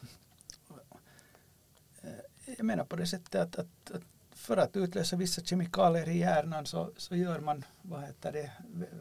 [2.03, 2.11] eh,
[2.57, 4.03] jag menar på det sättet att, att, att,
[4.45, 8.51] för att utlösa vissa kemikalier i hjärnan så, så gör man vad heter det,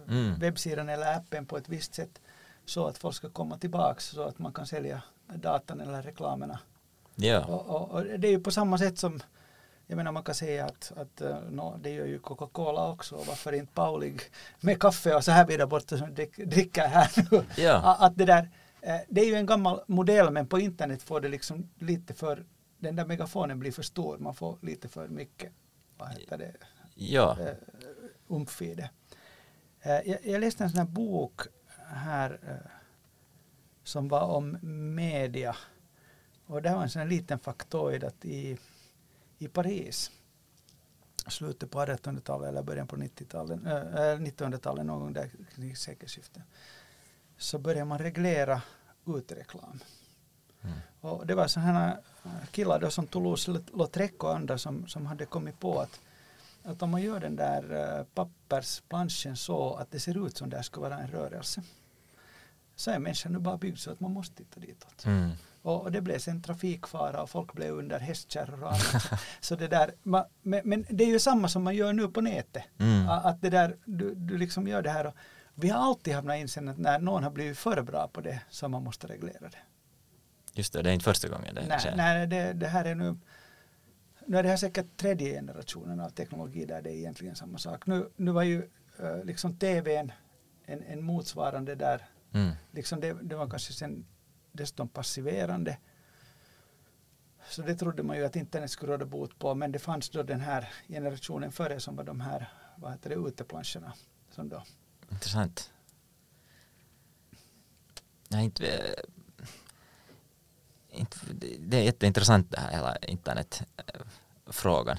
[0.07, 0.39] mm.
[0.39, 2.21] webbsidan eller appen på ett visst sätt
[2.65, 5.03] så att folk ska komma tillbaks så att man kan sälja
[5.35, 6.59] datan eller reklamerna.
[7.15, 7.45] Ja.
[7.45, 9.19] Och, och, och det är ju på samma sätt som
[9.87, 13.53] jag menar man kan säga att, att uh, no, det gör ju Coca-Cola också varför
[13.53, 14.21] inte Paulig
[14.59, 17.43] med kaffe och så här vidare borta som dricker här nu.
[17.57, 17.95] Ja.
[17.99, 21.29] Att det där, uh, det är ju en gammal modell men på internet får det
[21.29, 22.45] liksom lite för,
[22.83, 25.51] den där megafonen blir för stor, man får lite för mycket,
[25.97, 26.53] vad heter det,
[26.95, 27.47] Ja, uh,
[28.27, 28.89] umf i det.
[29.85, 31.41] Uh, jag, jag läste en sån här bok
[31.87, 32.71] här uh,
[33.83, 34.57] som var om
[34.95, 35.55] media
[36.45, 38.57] och det var en sån här liten faktoid att i,
[39.37, 40.11] i Paris
[41.27, 46.43] slutet på 1800-talet eller början på 90-talet, äh, 1900-talet någon gång där kring sekelskiftet
[47.37, 48.61] så började man reglera
[49.05, 49.79] utereklam.
[50.63, 50.77] Mm.
[51.01, 51.97] Och det var sådana
[52.51, 55.99] killar då som Toulouse-Lautrec och andra som, som hade kommit på att,
[56.63, 60.63] att om man gör den där uh, pappersplanschen så att det ser ut som det
[60.63, 61.63] ska vara en rörelse
[62.75, 65.05] så är människan nu bara byggd så att man måste titta ditåt.
[65.05, 65.31] mm.
[65.61, 69.19] Och, och det blev sen trafikfara och folk blev under hästkärror och annat.
[69.39, 72.21] så det där, man, men, men, det är ju samma som man gör nu på
[72.21, 72.63] nätet.
[72.77, 73.09] Mm.
[73.09, 75.13] Att det där, du, du liksom gör det här och
[75.55, 78.67] vi har alltid hamnat inse att när någon har blivit för bra på det så
[78.67, 79.57] man måste reglera det.
[80.53, 83.17] Just det, det är inte första gången det nej, nej det, det här är nu
[84.25, 87.85] nu är det här säkert tredje generationen av teknologi där det är egentligen samma sak.
[87.85, 88.57] Nu, nu var ju
[88.99, 90.11] uh, liksom tvn
[90.65, 92.51] en, en motsvarande där Mm.
[92.71, 94.05] liksom det, det var kanske sen
[94.51, 95.77] dessutom passiverande.
[97.49, 100.23] Så det trodde man ju att internet skulle råda bot på men det fanns då
[100.23, 103.93] den här generationen före som var de här vad heter det, uteplanscherna.
[104.29, 104.63] Som då.
[105.11, 105.71] Intressant.
[108.29, 109.01] Nej, inte, eh, inte,
[111.59, 114.97] det är jätteintressant det här hela internetfrågan.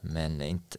[0.00, 0.78] Men inte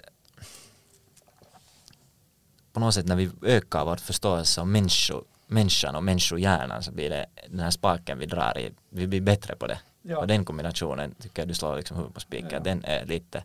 [2.73, 7.09] på något sätt när vi ökar vår förståelse om människor, människan och människohjärnan så blir
[7.09, 9.79] det den här spaken vi drar i, vi blir bättre på det.
[10.01, 10.17] Ja.
[10.17, 12.49] Och den kombinationen tycker jag du slår liksom huvudet på spiken.
[12.51, 12.59] Ja.
[12.59, 13.43] Den är lite,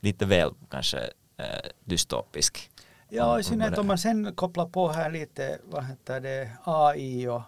[0.00, 0.98] lite väl kanske
[1.36, 2.70] eh, dystopisk.
[3.08, 7.28] Ja, i synnerhet om om man sen kopplar på här lite vad heter det, AI
[7.28, 7.42] och,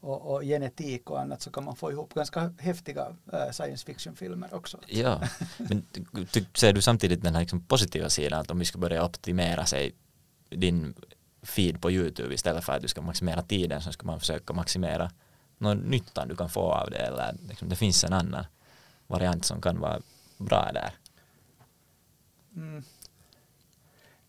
[0.00, 4.54] och, och genetik och annat så kan man få ihop ganska häftiga äh, science fiction-filmer
[4.54, 4.78] också.
[4.86, 5.22] Ja,
[5.58, 5.86] men
[6.32, 9.66] ty- ser du samtidigt den här liksom positiva sidan att om vi ska börja optimera
[9.66, 9.94] sig
[10.50, 10.94] din
[11.42, 15.10] feed på YouTube istället för att du ska maximera tiden så ska man försöka maximera
[15.58, 18.44] någon nyttan du kan få av det eller liksom, det finns en annan
[19.06, 20.00] variant som kan vara
[20.38, 20.90] bra där.
[22.56, 22.82] Mm.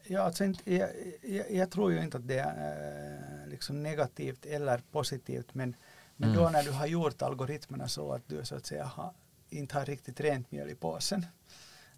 [0.09, 0.89] Ja, alltså inte, jag,
[1.23, 5.75] jag, jag tror ju inte att det är äh, liksom negativt eller positivt men,
[6.15, 6.41] men Mm.
[6.43, 9.13] då när du har gjort algoritmerna så att du så att säga har,
[9.49, 11.25] inte har riktigt rent mjöl i påsen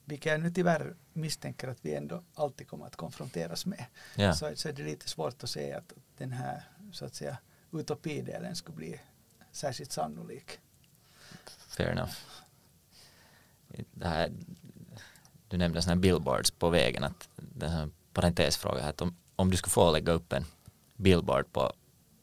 [0.06, 4.52] vilket jag nu tyvärr misstänker att vi ändå alltid kommer att konfronteras med Ja, så,
[4.56, 7.38] så är det lite svårt att se att den här så att säga
[7.72, 9.00] utopidelen skulle bli
[9.52, 10.60] särskilt sannolik.
[11.68, 12.14] fair enough.
[13.92, 14.32] Det här,
[15.48, 17.92] du nämnde sådana här billboards på vägen att det är en
[18.22, 20.46] parentesfråga här att om, om du skulle få lägga upp en
[20.96, 21.74] billboard på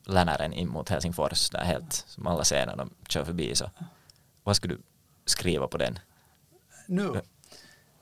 [0.04, 3.70] Länären in mot Helsingfors där helt som alla ser när de kör förbi så
[4.44, 4.82] vad skulle du
[5.24, 5.98] skriva på den?
[6.86, 7.20] Nu,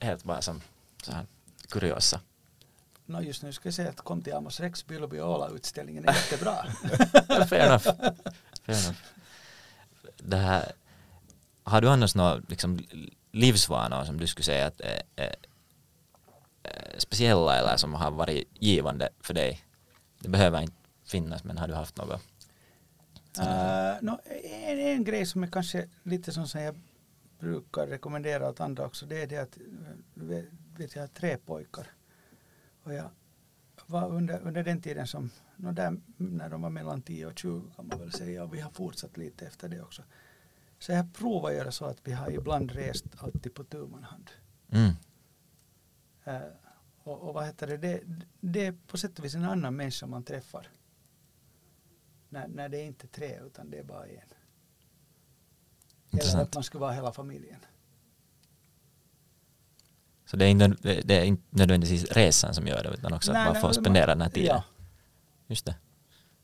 [0.01, 0.61] Helt bara som
[1.03, 1.27] så här
[1.69, 2.21] kuriosa.
[3.07, 5.19] no just nu ska jag säga att kom till Amos Rex Bilby
[5.55, 6.57] utställningen är jättebra.
[7.47, 7.85] fair enough.
[8.63, 8.99] Fair enough.
[10.17, 10.73] Det här,
[11.63, 12.79] har du annars några liksom,
[13.33, 14.81] livsvanor som du skulle säga att
[15.17, 15.35] är
[16.99, 19.65] speciella eller som har varit givande för dig?
[20.19, 22.21] Det behöver inte finnas men har du haft något?
[23.39, 23.45] Uh,
[24.01, 26.75] no, en, en grej som är kanske lite som, jag
[27.39, 30.45] brukar rekommendera åt andra också det är det att eh,
[30.77, 31.87] vet, jag har tre pojkar
[32.83, 33.11] och jag
[33.87, 37.63] var under, under den tiden som no, där, när de var mellan 10 och 20
[37.77, 40.03] kan man väl säga och vi har fortsatt lite efter det också
[40.79, 41.15] så jag
[41.47, 44.31] att göra så att vi har ibland rest alltid på tu hand
[44.71, 44.93] Mm.
[46.25, 46.41] Eh,
[47.03, 47.77] och, och vad heter det?
[47.77, 48.01] det,
[48.41, 50.69] det är på sätt och vis en annan människa man träffar.
[52.29, 54.21] När, när det är inte tre utan det är bara en.
[56.13, 57.61] Eller att man ska vara hela familjen.
[60.27, 60.69] Så det är, inte,
[61.05, 63.73] det är inte nödvändigtvis resan som gör det utan också Nej, att man nej, får
[63.73, 64.47] spendera man- den här tiden.
[64.57, 64.65] Ja.
[65.47, 65.77] Just det.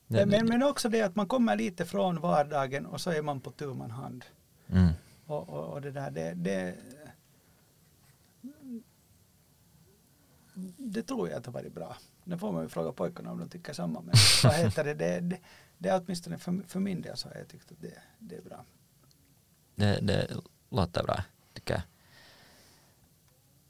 [0.06, 3.40] det, Men, men också det att man kommer lite från vardagen och så är man
[3.40, 4.24] på tu man hand.
[4.68, 4.92] mm.
[5.26, 6.74] Och, och, och det där, det, det,
[10.76, 11.96] det tror jag att har varit bra.
[12.24, 14.00] Nu får man ju fråga pojkarna om de tycker samma.
[14.00, 14.94] Men vad heter det?
[14.94, 15.38] Det, det,
[15.78, 18.42] det är åtminstone för, för min del så har jag tyckt att det, det är
[18.42, 18.64] bra.
[19.74, 20.36] Det, det
[20.70, 21.82] låter bra, tycker jag.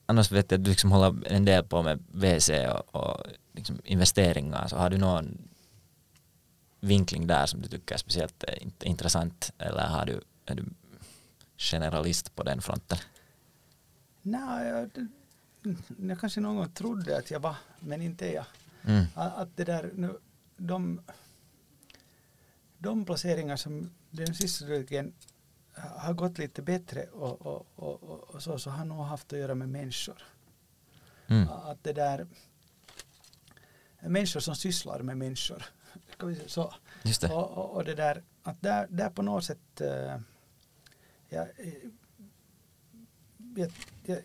[0.07, 3.81] Annars vet jag att du liksom håller en del på med VC och, och liksom
[3.85, 5.49] investeringar, så har du någon
[6.81, 10.65] vinkling där som du tycker är speciellt int- intressant eller har du, är du
[11.57, 12.99] generalist på den fronten?
[14.23, 15.09] Nej, jag,
[16.09, 18.47] jag kanske någon gång trodde att jag var, men inte är jag.
[18.83, 19.05] Mm.
[19.15, 20.19] Att, det där, nu,
[20.57, 21.01] de,
[22.79, 25.13] de placeringar som den sista trilogin
[25.75, 29.55] har gått lite bättre och, och, och, och, så, så har nog haft att göra
[29.55, 30.23] med människor.
[31.27, 31.49] Mm.
[31.49, 32.27] Att det där,
[34.01, 35.65] människor som sysslar med människor.
[36.47, 36.75] Så.
[37.03, 37.29] Just det.
[37.33, 39.87] Och, och, det där, att där, där på något sätt, uh,
[41.29, 41.73] ja, eh,
[43.57, 43.73] jag,
[44.05, 44.19] jag,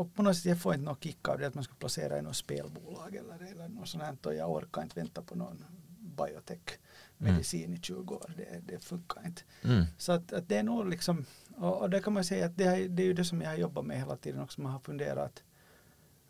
[0.00, 2.18] och på något sätt jag får inte någon kick av det att man ska placera
[2.18, 5.64] i något spelbolag eller, eller något sånt och jag orkar inte vänta på någon
[5.98, 6.78] biotech
[7.16, 9.42] medicin i 20 år, det, det funkar inte.
[9.62, 9.84] Mm.
[9.98, 11.24] Så att, att det är nog liksom,
[11.56, 13.56] och, och det kan man säga att det, det är ju det som jag har
[13.56, 15.42] jobbat med hela tiden också, man har funderat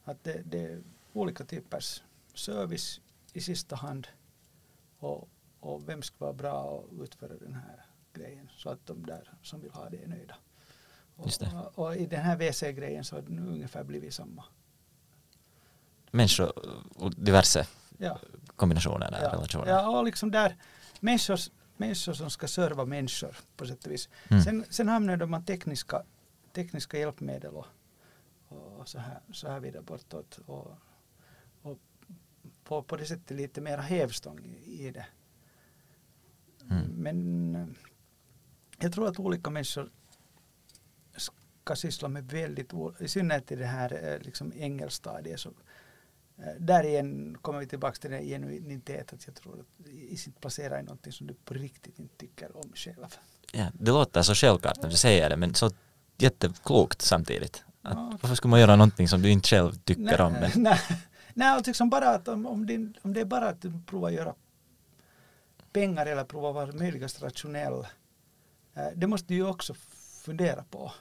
[0.05, 2.03] att det, det är olika typers
[2.35, 3.01] service
[3.33, 4.09] i sista hand
[4.99, 5.29] och,
[5.61, 9.61] och vem ska vara bra att utföra den här grejen så att de där som
[9.61, 10.37] vill ha det är nöjda.
[11.21, 14.45] Och, och, i den här WC-grejen så har det nu ungefär blivit samma.
[16.11, 16.53] Människor
[16.97, 17.67] och diverse
[17.99, 18.19] Ja.
[18.57, 19.67] kombinationer Ja, relationer.
[19.67, 20.57] ja, och liksom där
[21.01, 21.39] människor,
[21.77, 24.09] människor som ska serva människor på sätt och vis.
[24.29, 24.43] Mm.
[24.43, 26.03] Sen, sen använder man tekniska,
[26.53, 27.67] tekniska hjälpmedel och,
[28.49, 30.41] och så, här, så här vidare bortåt.
[30.47, 30.73] Och,
[31.63, 31.79] och
[32.65, 35.07] på, på det sättet lite mera hävstång i, i det.
[36.71, 36.87] Mm.
[36.87, 37.67] Men eh,
[38.79, 39.91] jag tror att olika människor
[41.65, 45.41] ska syssla med väldigt, i synnerhet i det här eh, liksom ängelstadiet.
[45.41, 45.49] Så,
[46.39, 50.41] eh, där igen kommer vi tillbaka till den genuinitet att jag tror att i sitt
[50.41, 53.07] placera i någonting som du på riktigt inte tycker om själv.
[53.53, 55.71] Ja, det låter så självklart när du säger det men så
[56.19, 57.65] jätteklokt samtidigt.
[57.83, 58.19] Att Ja.
[58.23, 60.33] Varför skulle man göra någonting som du inte själv tycker Nej, om?
[60.33, 60.79] Men, Nej,
[61.35, 64.35] nej liksom bara att om, om, din, om det är bara att du provar göra
[65.73, 67.87] pengar eller prova vara möjligast rationell.
[68.75, 69.75] eh, Det måste du ju också
[70.25, 70.93] fundera på.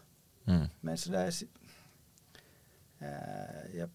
[0.49, 0.67] Mm.
[0.81, 1.47] Men sådär, si-
[2.99, 3.87] eh, ja.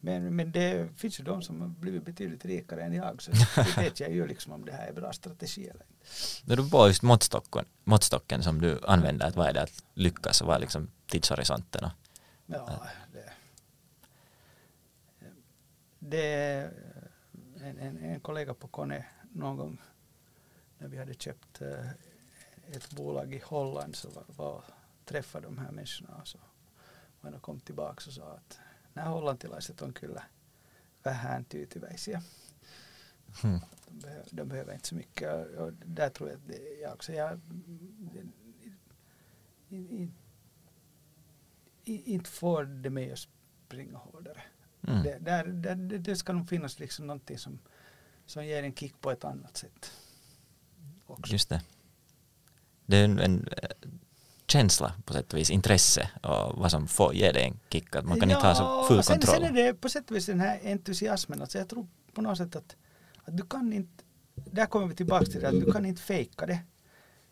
[0.00, 3.76] men, men det finns ju de som har blivit betydligt rikare än jag så det
[3.76, 6.06] vet jag ju liksom om det här är bra strategi eller inte.
[6.44, 10.40] När du på just måttstocken, måttstocken som du använder, att vad är det att lyckas
[10.40, 11.84] och vad är liksom tidshorisonten?
[11.84, 11.90] Och,
[12.46, 13.32] Ja, det,
[15.98, 16.70] det
[17.60, 19.80] en, en, en kollega på Kone någon gång
[20.78, 21.88] när vi hade köpt eh,
[22.72, 24.64] ett bolag i Holland så var, var
[25.04, 26.38] träffade de här människorna och så
[27.24, 28.60] och de kom tillbaka och sa att
[28.94, 30.22] nämä hollantilaiset on kyllä
[31.04, 32.22] vähän tyytyväisiä.
[33.42, 33.60] hmm.
[33.86, 37.12] De, behöver, de behöver inte så mycket och, och där tror jag att jag också,
[37.12, 37.40] jag,
[41.84, 44.42] inte får det mig att springa hårdare.
[44.88, 45.02] mm.
[45.02, 47.58] Det, där, där, det, det ska nog finnas liksom någonting som,
[48.26, 49.92] som ger en kick på ett annat sätt.
[51.06, 51.32] Också.
[51.32, 51.62] Just det.
[52.86, 53.48] Det är en, en
[54.54, 57.96] känsla på sätt och vis, intresse och vad som får ge dig en kick.
[57.96, 59.34] Att man kan inte ha så full sen, kontroll.
[59.46, 61.40] Sen är det på sätt och vis den här entusiasmen.
[61.40, 62.76] Alltså jag tror på något sätt att,
[63.24, 66.46] att du kan inte, där kommer vi tillbaka till det, att du kan inte fejka
[66.46, 66.58] det.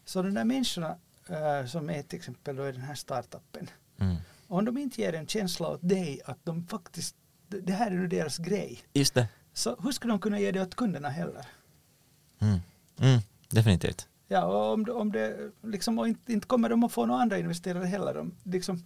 [0.05, 0.97] Så de där människorna
[1.29, 4.17] äh, som är till exempel då i den här startupen, Mm.
[4.49, 7.17] om de inte ger en känsla åt dig att de faktiskt,
[7.49, 9.29] det det här är nu deras grej, Just det.
[9.53, 11.47] så hur ska de kunna ge det åt kunderna heller?
[12.41, 12.59] Mm.
[13.01, 13.21] Mm.
[13.51, 14.09] Definitivt.
[14.33, 17.23] Ja, och om, det- om det liksom, och inte, inte kommer de att få några
[17.23, 18.15] andra investerare heller.
[18.15, 18.85] De, liksom,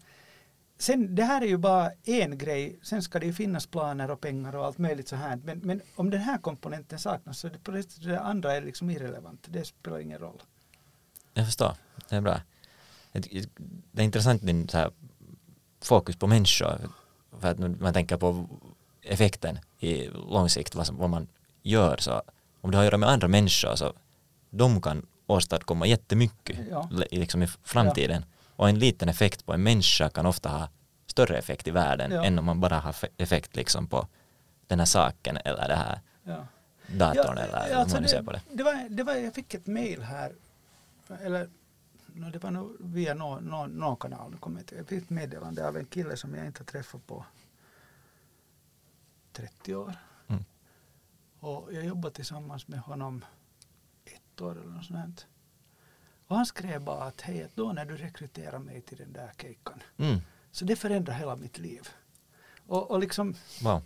[0.78, 4.20] sen, det här är ju bara en grej, sen ska det ju finnas planer och
[4.20, 5.36] pengar och allt möjligt så här.
[5.44, 8.90] Men, men om den här komponenten saknas så det, på det, det andra är liksom
[8.90, 9.46] irrelevant.
[9.50, 10.42] Det spelar ingen roll.
[11.34, 11.72] Jag förstår.
[12.08, 12.40] Det är bra.
[13.92, 14.90] Det är intressant din så här,
[15.80, 16.80] fokus på människor.
[17.40, 18.48] För att man tänker på
[19.02, 21.28] effekten i lång sikt, vad, som, vad man
[21.62, 21.96] gör.
[21.96, 22.22] Så
[22.60, 23.92] om det har att göra med andra människor så
[24.50, 26.88] de kan åstadkomma jättemycket Ja.
[27.10, 28.24] liksom i framtiden.
[28.56, 30.68] Och en liten effekt på en människa kan ofta ha
[31.06, 32.24] större effekt i världen Ja.
[32.24, 34.08] än om man bara har fe- effekt liksom på
[34.66, 36.46] den här saken eller det här Ja.
[36.86, 38.40] datorn eller hur alltså man nu ser på det.
[38.52, 40.32] Det var, det var, jag fick ett mail här,
[41.22, 41.50] eller
[42.06, 44.36] no, det var nog via någon nå, nå kanal,
[44.76, 47.24] jag fick ett meddelande av en kille som jag inte har träffat på
[49.32, 49.94] 30 år.
[50.28, 50.44] Mm.
[51.40, 53.24] Och jag jobbade tillsammans med honom
[54.36, 55.26] ett år eller något sånt.
[56.28, 59.30] Och han skrev bara att hej, att då när du rekryterar mig till den där
[59.42, 60.18] kejkan, Mm.
[60.50, 61.88] så det förändrar hela mitt liv.
[62.66, 63.82] Och, och liksom, Wow.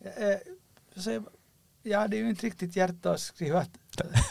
[0.00, 0.38] eh,
[0.96, 1.24] så jag,
[1.82, 3.70] ja det är ju inte riktigt hjärta att skriva att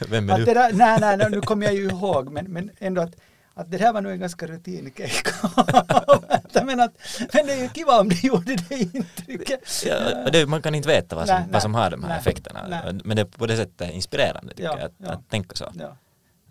[0.09, 0.45] Vem är att du?
[0.45, 3.15] det där, nej, nej, nej, nu kommer jag ju ihåg, men, men ändå att,
[3.53, 5.31] att det här var nog en ganska rutinkejka.
[6.65, 6.93] men, att,
[7.33, 9.83] men det är ju kiva om det gjorde det intrycket.
[9.85, 12.19] Ja, det, man kan inte veta vad som, Nej, vad som har de här nej,
[12.19, 12.67] effekterna.
[12.67, 12.99] nej.
[13.03, 15.09] Men det är på det sättet inspirerande tycker Ja, jag att, ja.
[15.09, 15.71] att tänka så.
[15.79, 15.95] Ja,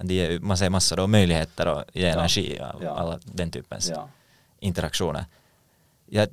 [0.03, 3.93] Det ger, man ser massor av möjligheter och ger energi och alla den typens
[4.61, 5.25] interaktioner.
[6.13, 6.29] Jag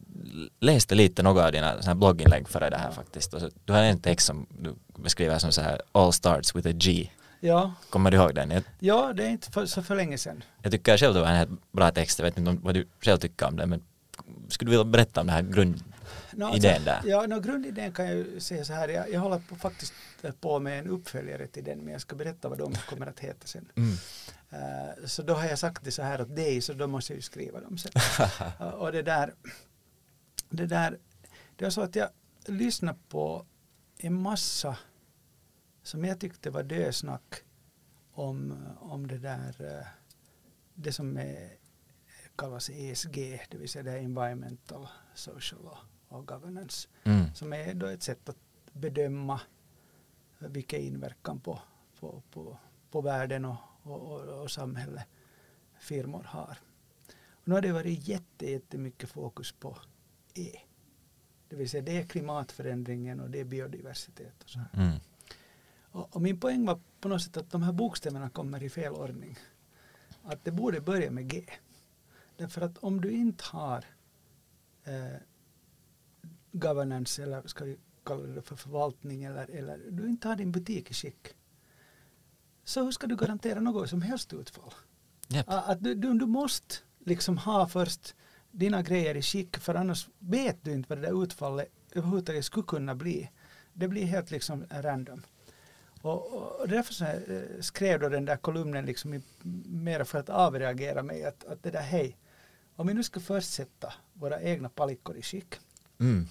[0.59, 3.31] läste lite några av dina såna blogginlägg före det här faktiskt.
[3.31, 6.71] Så, du har en text som du beskriver som så här All starts with a
[6.73, 7.09] G.
[7.39, 8.63] Ja, Kommer du ihåg den?
[8.79, 10.43] Ja det är inte för, så för länge sedan.
[10.61, 12.19] jag tycker själv det var en helt bra text.
[12.19, 13.83] Jag vet inte vad du själv tycker om det men
[14.47, 15.83] skulle du vilja berätta om den här grund...
[16.31, 17.01] No, Idén där.
[17.05, 18.87] Ja, no, grundidén kan jag säga så här.
[18.87, 19.93] Jag, jag håller på, faktiskt
[20.41, 23.47] på med en uppföljare till den men jag ska berätta vad de kommer att heta
[23.47, 23.71] sen.
[23.75, 23.97] Mm.
[24.49, 27.15] Eh, så då har jag sagt det så här åt dig så då måste jag
[27.15, 27.91] ju skriva dem sen.
[28.61, 29.33] Uh, och det där,
[30.49, 30.97] det där,
[31.55, 32.09] det var så att jag
[32.45, 33.45] lyssnade på
[33.97, 34.77] en massa
[35.87, 37.35] som jag tyckte var dösnack
[38.11, 39.87] om, om det där, eh,
[40.75, 41.51] det som är,
[42.35, 45.77] kallas ESG, det vill säga det environmental, social och,
[46.17, 47.33] och governance, Mm.
[47.33, 48.37] som är då ett sätt att
[48.73, 49.41] bedöma
[50.39, 51.59] vilken inverkan på,
[51.99, 52.57] på, på,
[52.91, 55.05] på världen och, och, och, och samhälle
[55.79, 56.57] firmor har.
[57.29, 59.77] Och nu har det varit jätte, jättemycket fokus på
[60.33, 60.59] E.
[61.49, 64.69] Det vill säga det är klimatförändringen och det är biodiversitet och så här.
[64.73, 64.99] Mm.
[65.91, 68.93] Och, och min poäng var på något sätt att de här bokstäverna kommer i fel
[68.93, 69.37] ordning.
[70.23, 71.45] Att det borde börja med G.
[72.37, 73.85] Därför att om du inte har
[74.83, 75.17] eh,
[76.51, 80.91] governance eller ska vi kalla det för förvaltning eller, eller du inte har din butik
[80.91, 81.27] i skick.
[82.63, 84.73] Så hur ska du garantera något som helst utfall?
[85.47, 88.15] A- Att du, du, du måste liksom ha först
[88.51, 92.65] dina grejer i skick för annars vet du inte vad det där utfallet överhuvudtaget skulle
[92.67, 93.31] kunna bli.
[93.73, 95.23] Det blir helt liksom random.
[96.07, 97.23] Och, och därför så här,
[97.55, 99.21] eh, skrev då den där kolumnen liksom i,
[99.65, 102.17] mer för att avreagera mig att, att det där hej,
[102.75, 105.55] om vi nu ska först sätta våra egna palickor i skick
[105.99, 106.25] Mm.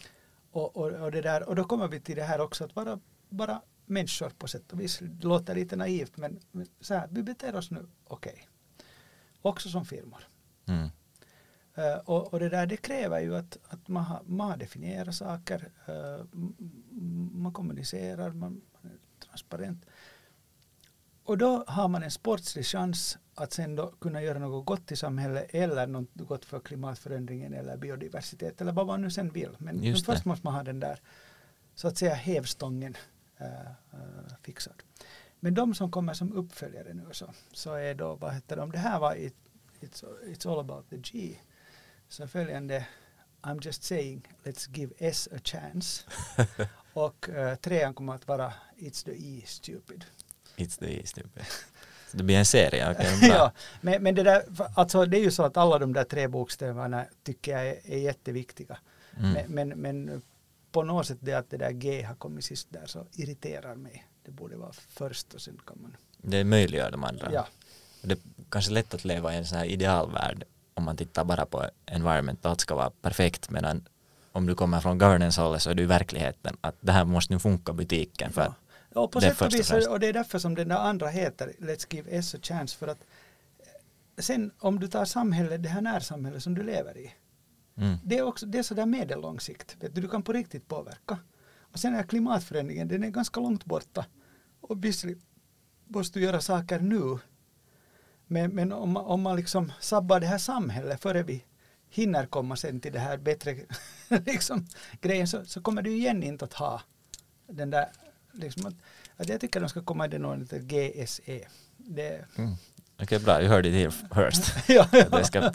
[0.51, 3.01] och, och, och, det där, och då kommer vi till det här också att vara
[3.29, 4.99] bara människor på sätt och vis.
[4.99, 8.49] Det låter lite naivt men, men så här, vi beter oss nu okej.
[9.43, 10.29] Också som firmor.
[10.67, 10.89] Mm.
[11.75, 15.15] Eh, och, och det där det kräver ju att, att man, har, man har definierat
[15.15, 15.73] saker,
[16.33, 18.61] m- man kommunicerar, man,
[19.37, 19.87] transparent.
[21.25, 24.97] Och då har man en sportslig chans att sen då kunna göra något gott i
[24.97, 29.57] samhället eller något gott för klimatförändringen eller biodiversitet eller vad man nu sen vill.
[29.59, 31.01] Men, först måste man ha den där
[31.75, 32.97] så att säga hävstången
[33.39, 34.83] eh, eh, fixad.
[35.41, 38.79] Men de som kommer som uppföljare nu så, så är då, vad heter de, det
[38.79, 39.35] här var it,
[39.81, 41.39] it's, it's all about the G.
[42.09, 42.87] Så följande,
[43.43, 46.05] I'm just saying, let's give S a chance.
[46.97, 50.05] Och eh, trean kommer att vara It's the E stupid.
[50.57, 51.03] It's the.
[51.23, 51.39] Typ.
[52.11, 53.19] Så det blir en serie, okej.
[53.21, 53.29] bra.
[53.29, 54.43] ja, men, men det där,
[54.75, 57.99] alltså det är ju så att alla de där tre bokstäverna tycker jag är, är
[57.99, 58.79] jätteviktiga.
[59.17, 59.33] Mm.
[59.33, 60.23] Men, men, men
[60.73, 64.07] på något sätt det att det där G har kommit sist där så irriterar mig.
[64.23, 65.97] Det borde vara först och sen kan man...
[66.19, 67.33] Det möjliggör de andra.
[67.33, 67.47] Ja,
[68.03, 68.19] Det är
[68.49, 70.45] kanske lätt att leva i en sån här idealvärld
[70.75, 73.85] om man tittar bara på environment, allt ska vara perfekt medan
[74.37, 77.39] om du kommer från governance-hållet så är du i verkligheten att det här måste nu
[77.39, 78.55] funka butiken för ja.
[79.01, 81.53] Och på det sätt och vis, och det är därför som den där andra heter
[81.59, 83.01] Let's give S a chance för att
[83.59, 87.15] eh, sen om du tar samhället, det här närsamhället som du lever i,
[87.77, 89.77] mm, det är också det är sådär medellång sikt.
[89.81, 91.19] Vet du, du kan på riktigt påverka.
[91.59, 94.07] Och sen är klimatförändringen, den är ganska långt borta.
[94.61, 95.23] Och visserligen
[95.85, 97.19] måste du göra saker nu.
[98.27, 101.45] Men, men om, man, om man liksom sabbar det här samhället före vi
[101.91, 103.57] hinner komma sen till det här bättre
[104.27, 104.67] liksom,
[105.01, 106.83] grejen så, så kommer du igen inte att ha
[107.47, 107.89] den där
[108.33, 108.75] liksom att,
[109.17, 111.49] att jag tycker de ska komma i den ordningen till GSE.
[111.77, 112.55] Det, mm.
[113.03, 114.55] Okej, bra, you heard it here first.
[114.69, 115.53] ja, Att det ja, ska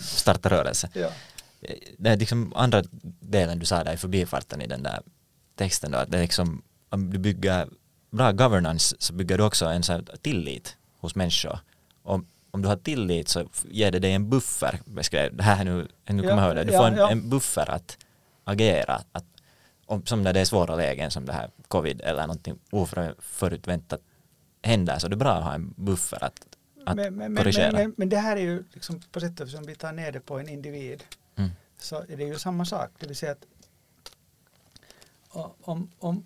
[0.00, 0.90] starta rörelse.
[0.92, 1.10] ja.
[1.98, 2.82] Det är liksom andra
[3.20, 5.02] delen du sa där i förbifarten i den där
[5.56, 7.68] texten då, att det är liksom om du bygger
[8.10, 11.58] bra governance så bygger du också en sån här tillit hos människor.
[12.02, 15.88] Om, om du har tillit så ger det dig en buffer, beskrev det här nu,
[16.06, 17.10] nu kommer Ja, jag ihåg det, du ja, får en, ja.
[17.10, 17.98] en buffer att
[18.44, 19.24] agera, att,
[19.86, 24.00] om, som när det är svåra lägen som det här covid eller någonting oförutväntat
[24.62, 26.46] händer så är det bra att ha en buffer att,
[26.86, 27.72] att men, men, korrigera.
[27.72, 30.12] men, men, det här är ju liksom på sätt och vis om vi tar ner
[30.12, 31.04] det på en individ
[31.36, 31.50] Mm.
[31.78, 32.90] så är det ju samma sak.
[32.98, 33.46] Det vill säga att
[35.60, 36.24] om, om,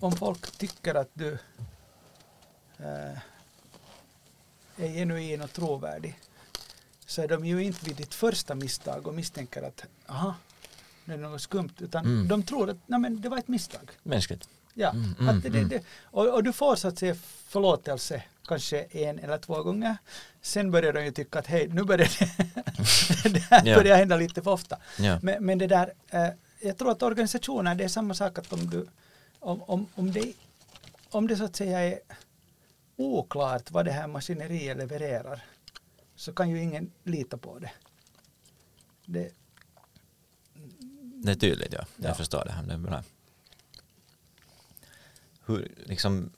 [0.00, 1.38] om folk tycker att du
[2.78, 3.18] eh,
[4.76, 6.18] är genuin och trovärdig
[7.06, 10.34] så är de ju inte vid ditt första misstag och misstänker att aha,
[11.04, 12.28] det är något skumt utan Mm.
[12.28, 13.90] de tror att nej, men det var ett misstag.
[14.02, 14.48] Mänskligt.
[14.74, 15.68] Ja, Mm, mm, att det, det, mm.
[15.68, 17.14] det, och, och du får så att säga
[17.48, 19.96] förlåtelse kanske en eller två gånger.
[20.42, 23.76] Sen börjar de ju tycka att hej, nu börjar det, det här Ja.
[23.76, 24.76] börjar hända lite för ofta.
[24.98, 25.18] Ja.
[25.22, 26.28] Men, men det där, eh,
[26.60, 28.86] jag tror att organisationer, det är samma sak att om du,
[29.40, 30.32] om, om, om det,
[31.10, 31.98] om det så att säga är
[32.96, 35.44] oklart vad det här maskineriet levererar
[36.16, 37.70] så kan ju ingen lita på det.
[39.04, 39.32] det,
[41.24, 41.84] Det är tydligt, ja.
[41.96, 42.08] Ja.
[42.08, 42.52] Jag förstår det.
[42.52, 42.62] här.
[42.62, 43.02] Det är bra.
[45.46, 46.30] Hur, liksom,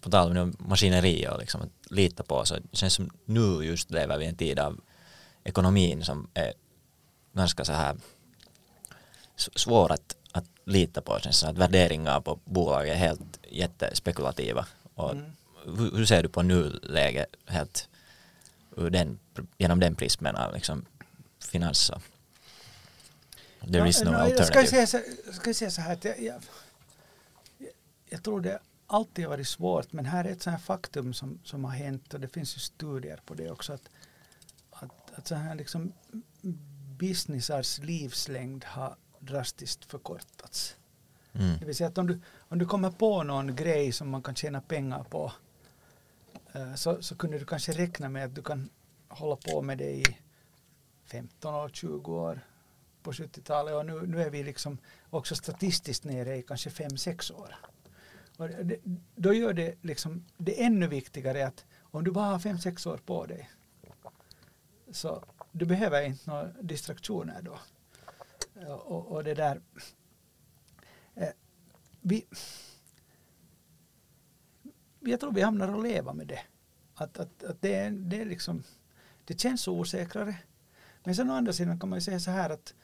[0.00, 3.90] på tal om maskineri och liksom att lita på så det känns som nu just
[3.90, 4.80] lever vi i en tid av
[5.44, 6.52] ekonomin som är
[7.32, 7.96] ganska så här
[9.36, 11.14] svår att, att lita på.
[11.14, 14.66] Det känns som att värderingar på bolag är helt jättespekulativa.
[14.98, 15.32] Och Mm.
[15.64, 17.88] hur, hur ser du på nuläget helt
[18.76, 19.18] den,
[19.58, 20.84] genom den prismen av liksom
[21.52, 21.90] finans
[23.72, 24.78] there is no Ja, jag Ska alternative.
[24.80, 26.42] jag, säga, ska jag säga så här att jag, jag,
[28.08, 31.64] jag, tror det alltid varit svårt men här är ett sånt här faktum som, som
[31.64, 33.88] har hänt och det finns ju studier på det också att,
[34.70, 35.92] att, att så här liksom
[36.98, 40.76] businessars livslängd har drastiskt förkortats.
[41.38, 41.58] Mm.
[41.58, 44.34] Det vill säga att om du, om du kommer på någon grej som man kan
[44.34, 45.32] tjäna pengar på
[46.52, 48.70] eh, så, så kunde du kanske räkna med att du kan
[49.08, 50.04] hålla på med det i
[51.04, 52.40] 15 år, 20 år
[53.02, 54.78] på 70-talet och nu, nu är vi liksom
[55.10, 57.54] också statistiskt nere i kanske 5-6 år.
[58.36, 58.76] Och det,
[59.14, 63.26] då gör det liksom det ännu viktigare att om du bara har 5-6 år på
[63.26, 63.50] dig
[64.90, 67.58] så du behöver inte några distraktioner då.
[68.66, 69.60] Och, och det där
[72.00, 72.26] vi,
[75.00, 76.40] jag tror vi hamnar att leva med det.
[76.94, 78.62] Att, att, att det, är, det är liksom,
[79.24, 80.36] det känns så osäkrare.
[81.04, 82.74] Men sen å andra sidan kan man ju säga så här att,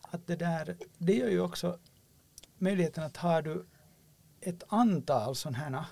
[0.00, 1.78] att det där, det gör ju också
[2.58, 3.66] möjligheten att har du
[4.40, 5.84] ett antal sådana här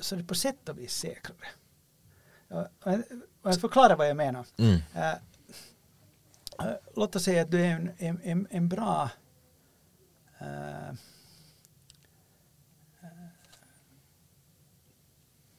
[0.00, 1.48] så det är på sätt och vis säkrare.
[3.42, 4.46] Jag- förklarar vad jag menar.
[4.58, 4.80] Mm.
[4.94, 5.12] Äh,
[6.58, 9.10] äh, låt oss säga att du är en, en, en, en bra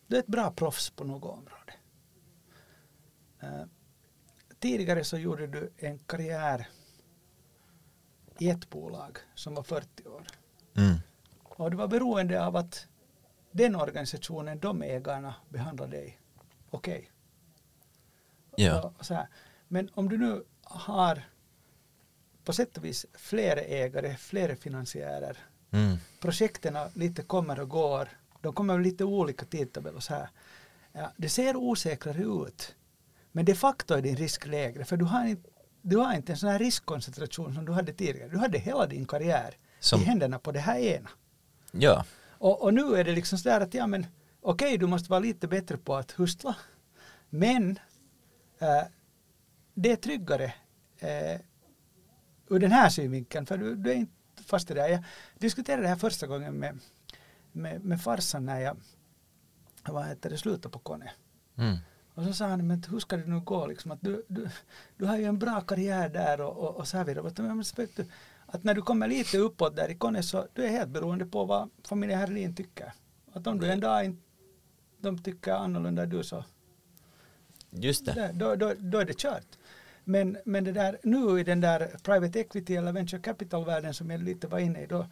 [0.08, 1.74] du är ett bra proffs på något område.
[3.40, 3.64] Äh,
[4.60, 6.68] tidigare så gjorde du en karriär
[8.40, 10.28] i ett bolag som var 40 år.
[10.74, 10.98] Mm.
[11.44, 12.88] Och det var beroende av att
[13.52, 16.20] den organisationen, de ägarna behandlade dig
[16.70, 17.12] okej.
[18.56, 18.94] Ja.
[19.00, 19.28] Så här.
[19.68, 21.24] Men om du nu har
[22.44, 25.38] på sätt och vis flera ägare, flera finansiärer,
[25.72, 25.98] Mm.
[26.20, 28.10] projekten lite kommer och går,
[28.41, 30.30] de kommer med lite olika tidtabeller så här.
[30.91, 32.76] Ja, det ser osäkrare ut.
[33.32, 35.50] Men de facto är din risk lägre för du har inte,
[35.82, 38.30] du har inte en sån här riskkoncentration som du hade tidigare.
[38.30, 41.10] Du hade hela din karriär Som- i händerna på det här ena.
[41.72, 42.06] Ja.
[42.30, 44.06] Och, och nu är det liksom sådär att ja men
[44.41, 46.56] okej du måste vara lite bättre på att hustla.
[47.30, 47.80] Men
[48.60, 48.84] eh,
[49.74, 50.54] det är tryggare
[51.00, 51.39] eh,
[52.50, 54.82] ur den här synvinkeln för du, du är inte fast i det.
[54.82, 54.89] här.
[54.89, 55.04] Jag
[55.38, 56.80] diskuterade det här första gången med,
[57.52, 58.78] med, med farsan när jag
[59.86, 61.12] vad heter det, slutade på Kone.
[61.58, 61.78] Mm.
[62.14, 64.50] Och så sa han, men hur ska det nu gå liksom att du, du,
[64.98, 67.32] du har ju en bra karriär där och, och, och så här vidare.
[67.38, 67.64] Men
[67.96, 68.06] du,
[68.46, 71.46] Att när du kommer lite uppåt där i Kone så du är helt beroende på
[71.46, 72.94] vad familjen Herlin tycker.
[73.34, 74.22] Att om du en dag inte
[75.04, 76.44] de tycker annorlunda du så
[77.70, 78.32] Just det.
[78.34, 79.58] då, då, då är det kört.
[80.04, 84.24] Men, men det där, nu i den där private equity eller venture capital-världen som jag
[84.24, 85.08] lite var inne i då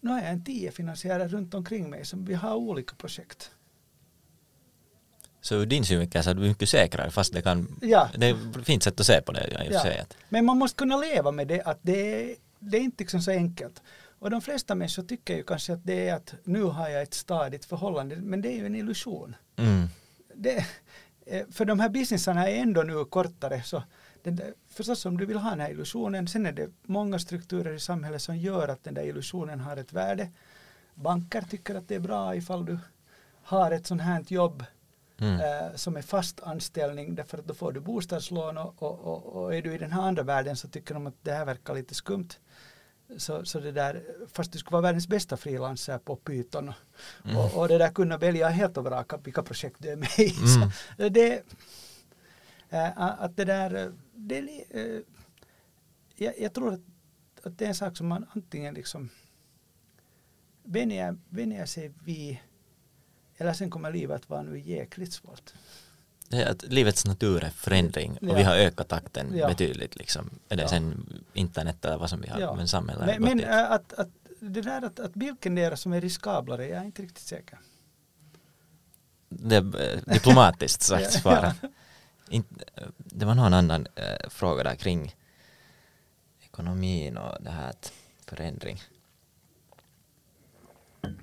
[0.00, 3.50] nu har jag en tio finansiärer runt omkring mig som vi har olika projekt.
[5.40, 8.08] Så ur din synvinkel så är du mycket säkrare fast det kan, Ja.
[8.16, 10.02] det är ett fint sätt att se på det Ja.
[10.02, 13.22] Att, Men man måste kunna leva med det att det är, det är inte liksom
[13.22, 13.82] så enkelt.
[14.18, 17.14] Och de flesta människor tycker ju kanske att det är att nu har jag ett
[17.14, 19.36] stadigt förhållande men det är ju en illusion.
[19.56, 19.86] mm.
[20.34, 20.66] Det,
[21.50, 23.82] för de här businessarna är ändå nu kortare så
[24.22, 27.74] den där, förstås om du vill ha den här illusionen sen är det många strukturer
[27.74, 30.28] i samhället som gör att den där illusionen har ett värde.
[30.94, 32.78] Banker tycker att det är bra ifall du
[33.42, 34.64] har ett sånt här jobb
[35.18, 35.40] Mm.
[35.40, 39.54] eh, som är fast anställning därför att då får du bostadslån och, och, och, och
[39.54, 41.94] är du i den här andra världen så tycker de att det här verkar lite
[41.94, 42.28] skumt.
[43.16, 44.02] Så, så det där,
[44.32, 46.72] fast du skulle vara världens bästa frilansare på Python
[47.24, 47.36] Mm.
[47.36, 50.34] och, och det där kunna välja helt och vraka vilka projekt du är med i.
[50.36, 50.70] Mm.
[50.98, 51.42] Så det,
[52.70, 54.38] eh, att det där, eh, det
[54.70, 55.00] eh,
[56.16, 56.80] jag, jag tror att,
[57.42, 59.08] att det är en sak som man antingen liksom
[60.62, 62.38] vänjer, vänjer sig vid
[63.36, 65.54] eller sen kommer livet vara nu jäkligt svårt.
[66.32, 68.34] Att livets natur är förändring och Ja.
[68.34, 69.48] vi har ökat takten Ja.
[69.48, 69.96] betydligt.
[69.96, 70.30] Liksom.
[70.48, 70.68] Det Ja.
[70.68, 72.54] sen internet eller vad som vi har, Ja.
[72.54, 74.08] men samhället Men, men äh, att, att
[74.40, 77.58] det där att, att vilken deras som är riskablare, jag är inte riktigt säker.
[79.28, 81.54] Det är eh, diplomatiskt sagt svara.
[82.28, 85.14] Inte- eh, Det var någon annan eh, fråga där kring
[86.44, 87.92] ekonomin och det här att
[88.26, 88.82] förändring.
[91.02, 91.18] Mm.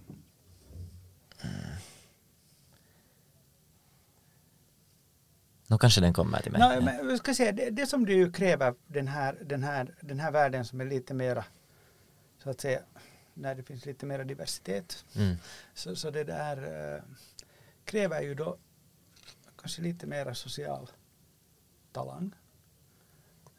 [5.73, 6.61] Nå kanske den kommer till mig.
[6.61, 10.19] No, men, jag ska säga, det, det som du kräver den här, den, här, den
[10.19, 11.45] här världen som är lite mera,
[12.37, 12.79] så att säga,
[13.33, 15.05] när det finns lite mera diversitet.
[15.15, 15.35] Mm.
[15.73, 16.57] Så, så det där
[16.95, 17.01] äh,
[17.85, 18.57] kräver ju då
[19.57, 20.89] kanske lite mera social
[21.91, 22.35] talang.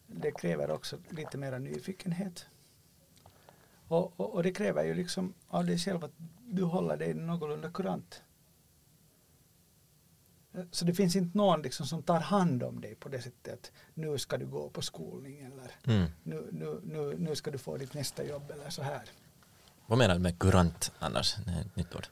[0.07, 2.47] Det kräver också lite mera nyfikenhet.
[3.89, 7.71] Och, och, och, det kräver ju liksom av dig själv att du håller dig någorlunda
[7.71, 8.23] kurant.
[10.70, 13.72] Så det finns inte någon liksom som tar hand om dig på det sättet att
[13.94, 16.11] nu ska du gå på skolning eller mm.
[16.22, 19.02] nu, nu, nu, nu ska du få ditt nästa jobb eller så här.
[19.86, 21.36] Vad menar du med kurant annars?
[21.74, 22.07] Nytt ord.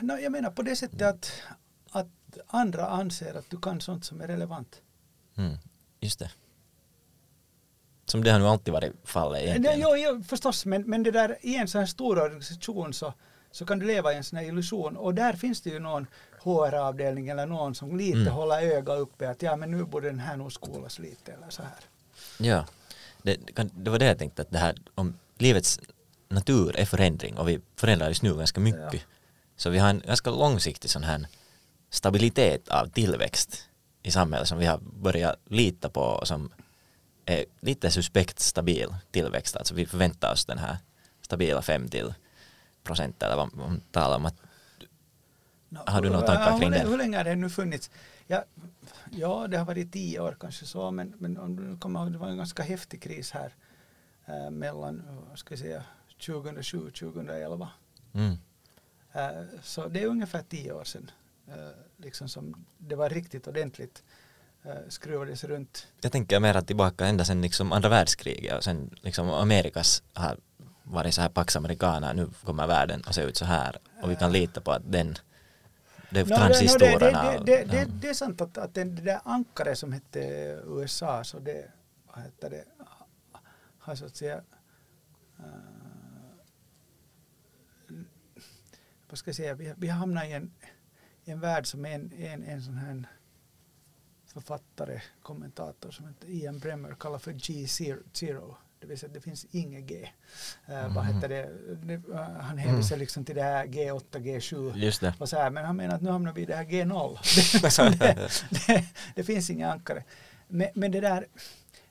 [0.00, 1.42] No, jag menar på det sättet att,
[1.90, 4.82] att andra anser att du kan sånt som är relevant.
[5.36, 5.56] Mm.
[6.00, 6.30] Just det.
[8.04, 9.80] Som det har nog alltid varit fallet egentligen.
[9.80, 13.14] Jo, jo förstås, men, men det där i en sån här stor organisation så,
[13.50, 16.06] så kan du leva i en sån här illusion och där finns det ju någon
[16.42, 18.32] HR-avdelning eller någon som lite mm.
[18.32, 21.62] håller öga uppe att ja men nu borde den här nog skolas lite eller så
[21.62, 21.80] här.
[22.38, 22.66] Ja,
[23.22, 23.38] det,
[23.72, 25.80] det var det jag tänkte att det här om livets
[26.28, 28.94] natur är förändring och vi förändrar just nu ganska mycket.
[28.94, 29.00] Ja.
[29.56, 31.26] Så vi har en ganska långsiktig sån här
[31.90, 33.68] stabilitet av tillväxt
[34.02, 36.50] i samhället som vi har börjat lita på och som
[37.24, 39.56] är lite suspekt stabil tillväxt.
[39.56, 40.76] Alltså vi förväntar oss den här
[41.22, 42.14] stabila 5 till
[42.84, 44.26] procent eller vad man talar om.
[44.26, 44.36] Att,
[45.68, 46.78] no, har du några tankar kring det?
[46.78, 47.90] Hur länge har det nu funnits?
[48.26, 48.44] Ja,
[49.10, 52.18] ja, det har varit tio år kanske så, men, men om du kommer ihåg, det
[52.18, 53.54] var en ganska häftig kris här
[54.26, 55.02] äh, mellan,
[55.34, 55.82] ska jag säga,
[56.26, 57.68] 2007 2011.
[58.12, 58.36] Mm.
[59.12, 61.10] Äh, så det är ungefär tio år sedan
[61.48, 61.54] äh,
[61.96, 64.02] liksom som det var riktigt ordentligt
[64.62, 65.86] äh, skruvades runt.
[66.00, 70.36] Jag tänker mera tillbaka ända sedan liksom andra världskriget och sen liksom Amerikas har
[70.82, 74.16] varit så här Pax Americana, nu kommer världen att se ut så här och vi
[74.16, 75.16] kan lita på att den
[76.10, 77.32] det är no, transistorerna.
[77.32, 80.20] No, det, det, det, det, är sant att, att det där ankare som hette
[80.66, 81.72] USA så det,
[82.06, 82.64] vad heter det,
[83.78, 84.36] har så att säga
[85.40, 85.44] uh,
[89.08, 90.52] vad ska jag säga, vi, vi hamnar i en,
[91.24, 93.08] en värld som en, en, en sån här
[94.26, 98.56] författare, kommentator som heter Ian Bremmer kallar för G-zero.
[98.80, 100.08] Det vill säga det finns inget G.
[100.66, 100.94] Mm.
[100.94, 101.44] vad heter det?
[101.94, 103.00] uh, han hänvisar mm.
[103.00, 105.14] liksom till det här G8, G7 Just det.
[105.18, 107.18] och så här, men han menar att nu hamnar vi i det här G0.
[107.52, 108.30] det, liksom det,
[108.66, 110.04] det, det, finns inga ankare.
[110.48, 111.26] Men, men det där,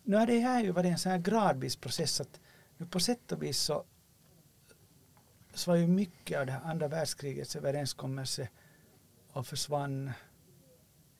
[0.03, 2.39] nu har det här ju varit en sån här gradvis process att
[2.77, 3.85] nu på sätt och vis så
[5.53, 8.49] så var ju mycket av det här andra världskrigets överenskommelse
[9.31, 10.11] och försvann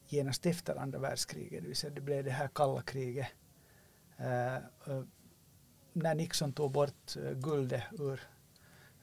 [0.07, 3.27] genast efter andra världskriget, det vill säga det blev det här kalla kriget.
[4.19, 5.03] Uh,
[5.99, 8.21] när Nixon tog bort uh, guldet ur,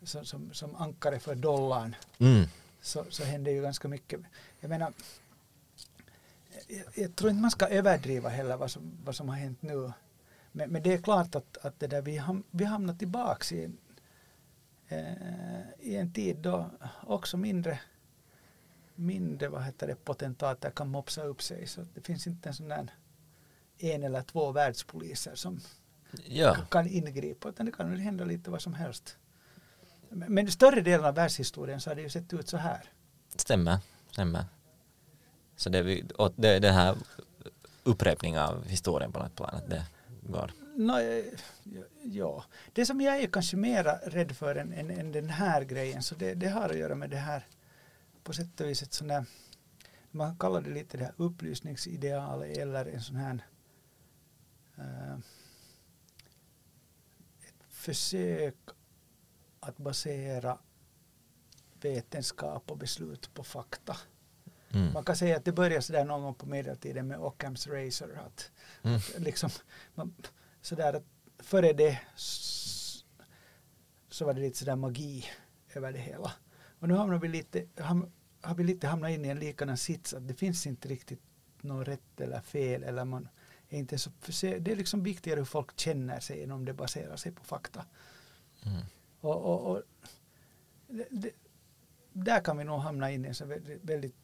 [0.02, 2.44] som, som, som ankare för dollarn mm.
[2.80, 4.20] så, så hände ju ganska mycket.
[4.60, 4.92] Jag menar,
[6.68, 9.92] jag, jag, tror inte man ska överdriva heller vad som, vad som har hänt nu.
[10.52, 13.70] Men, men det är klart att, att det där, vi, ham, vi hamnar tillbaks i
[14.88, 16.70] eh, i en tid då
[17.02, 17.80] också mindre,
[18.94, 21.66] mindre vad heter det, potentater kan mopsa upp sig.
[21.66, 22.90] Så det finns inte en sån där
[23.78, 25.60] en eller två världspoliser som
[26.26, 26.56] ja.
[26.70, 29.16] kan ingripa utan det kan väl hända lite vad som helst.
[30.08, 32.90] Men, större delen av världshistorien så har det ju sett ut så här.
[33.36, 33.78] Stämmer,
[34.10, 34.44] stämmer.
[35.56, 36.96] Så det, är det, det här
[37.82, 39.84] upprepning av historien på något plan, att det
[40.22, 40.52] går.
[40.76, 40.94] No,
[42.02, 46.02] ja, det som jag är kanske mera rädd för än, än, än den här grejen
[46.02, 47.46] så det, det, har att göra med det här
[48.22, 49.24] på sätt och vis ett sånt där
[50.10, 53.44] man kallar det lite det här upplysningsideal eller en sån här
[54.78, 55.18] uh,
[57.84, 58.56] försök
[59.60, 60.58] att basera
[61.80, 63.96] vetenskap och beslut på fakta.
[64.74, 64.92] Mm.
[64.92, 68.18] Man kan säga att det började sådär någon gång på medeltiden med Ockhams Razor.
[68.26, 68.96] Att, mm.
[68.96, 69.50] att liksom,
[69.94, 70.14] man,
[70.60, 71.04] sådär att
[71.38, 72.00] före det
[74.08, 75.24] så var det lite sådär magi
[75.74, 76.32] över det hela.
[76.78, 80.14] Och nu hamnar vi lite, ham, har vi lite hamnat in i en likadan sits
[80.14, 81.22] att det finns inte riktigt
[81.60, 83.28] något rätt eller fel eller man
[83.76, 84.10] inte så,
[84.40, 87.84] det är liksom viktigare hur folk känner sig än om det baserar sig på fakta.
[88.66, 88.82] Mm.
[89.20, 89.82] Och, och, och
[90.88, 91.30] det, det,
[92.12, 94.16] där kan vi nog hamna in i en så väldigt, väldigt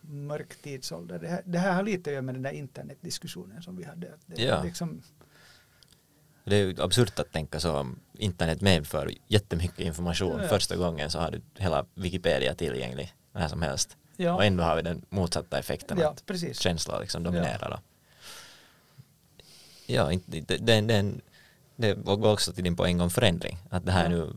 [0.00, 1.18] mörk tidsålder.
[1.18, 4.12] Det här, det här har lite att göra med den där internetdiskussionen som vi hade.
[4.26, 4.62] Det, ja.
[4.62, 5.02] liksom,
[6.44, 10.40] det är absurt att tänka så om internet medför jättemycket information.
[10.42, 10.48] Ja.
[10.48, 13.96] Första gången så har du hela Wikipedia tillgänglig när som helst.
[14.16, 14.34] Ja.
[14.34, 16.60] Och ändå har vi den motsatta effekten ja, att precis.
[16.60, 17.70] känslor liksom dominerar.
[17.70, 17.80] Ja,
[19.86, 21.14] ja det, det, det,
[21.76, 23.58] det går också till din poäng om förändring.
[23.70, 24.08] Att det här ja.
[24.08, 24.36] nu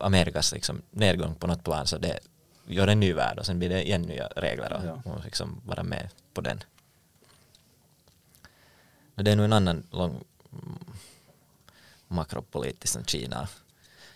[0.00, 2.18] Amerikas liksom nedgång på något plan så det,
[2.66, 5.12] gör en ny värld och sen blir det igen nya regler och, Ja.
[5.12, 6.62] och liksom vara med på den.
[9.14, 10.78] Men det är nog en annan lång mm,
[12.08, 13.48] makropolitisk som Kina,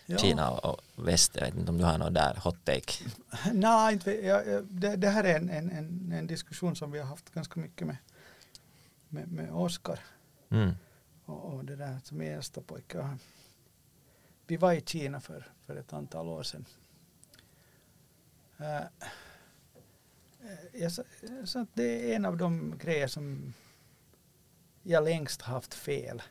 [0.08, 0.18] Ja.
[0.18, 1.30] Kina och, väst.
[1.34, 2.92] Jag vet inte om du har något där hot take.
[3.52, 7.06] Nej, inte, jag, det, det här är en, en, en, en diskussion som vi har
[7.06, 7.96] haft ganska mycket med,
[9.08, 10.00] med, med Oskar
[10.50, 10.74] Mm.
[11.24, 13.18] och, och det där som är äldsta pojke.
[14.46, 16.64] Vi var i Kina för, för ett antal år sedan.
[18.58, 18.82] Eh,
[20.72, 20.92] jag
[21.48, 23.54] sa att det är en av de grejer som
[24.82, 26.22] jag längst haft fel.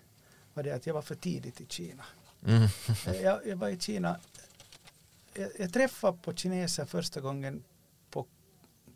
[0.53, 2.05] Var det att jag var för tidigt i Kina.
[2.45, 2.63] Mm.
[3.07, 4.19] Eh, Jag, jag var i Kina.
[5.33, 7.63] Jag, jag träffade på kineser första gången
[8.09, 8.25] på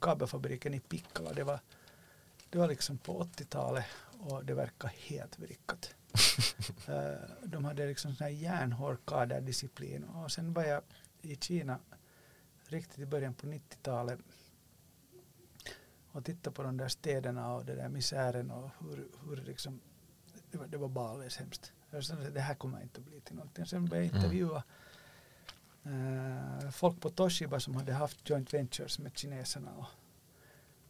[0.01, 1.33] kabelfabriken i Pikkala.
[1.33, 1.59] Det var,
[2.49, 3.85] det var liksom på 80-talet
[4.19, 5.95] och det verkar helt vrickat.
[6.87, 7.13] Eh,
[7.43, 10.81] De hade liksom sån här järnhård kaderdisciplin och sen var jag
[11.21, 11.79] i Kina
[12.67, 14.19] riktigt i början på 90-talet
[16.11, 19.79] och tittade på de där städerna och det där misären och hur, hur liksom
[20.51, 21.71] det var, det var bara alldeles hemskt.
[21.89, 23.65] Jag sa att det här kommer inte att bli till någonting.
[23.65, 24.25] Sen började jag Mm.
[24.25, 24.63] intervjua
[25.83, 29.85] eh, folk på Toshiba som hade haft joint ventures med kineserna och,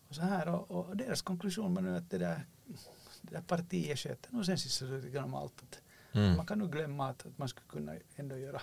[0.10, 2.46] och så här och, och deras konklusion var nu att det där,
[3.22, 5.64] det där partiet sköter nog sen sist lite grann om allt.
[5.64, 5.80] Att
[6.12, 6.38] Mm.
[6.38, 8.62] Man kan nog glömma att, att man skulle kunna ändå göra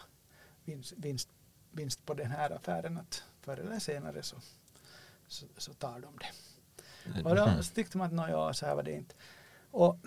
[0.65, 1.29] vinst, vinst,
[1.73, 4.37] vinst på den här affären att förr eller senare så,
[5.29, 6.27] så, så tar de det.
[7.25, 7.63] Och då Mm.
[7.63, 9.15] så tyckte man att nå, ja, så här var det inte.
[9.71, 9.99] Och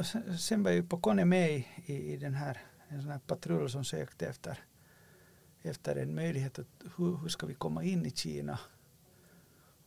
[0.00, 1.50] s- sen var ju på Kone med
[1.86, 4.58] i, i den här, en sån här patrull som sökte efter,
[5.62, 8.58] efter en möjlighet att hur, hur ska vi komma in i Kina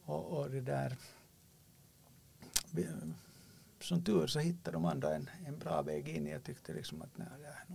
[0.05, 0.95] och, och det där
[3.81, 6.27] som tur så hittade de andra en, en bra väg in.
[6.27, 7.65] Jag tyckte liksom att nej, det, här,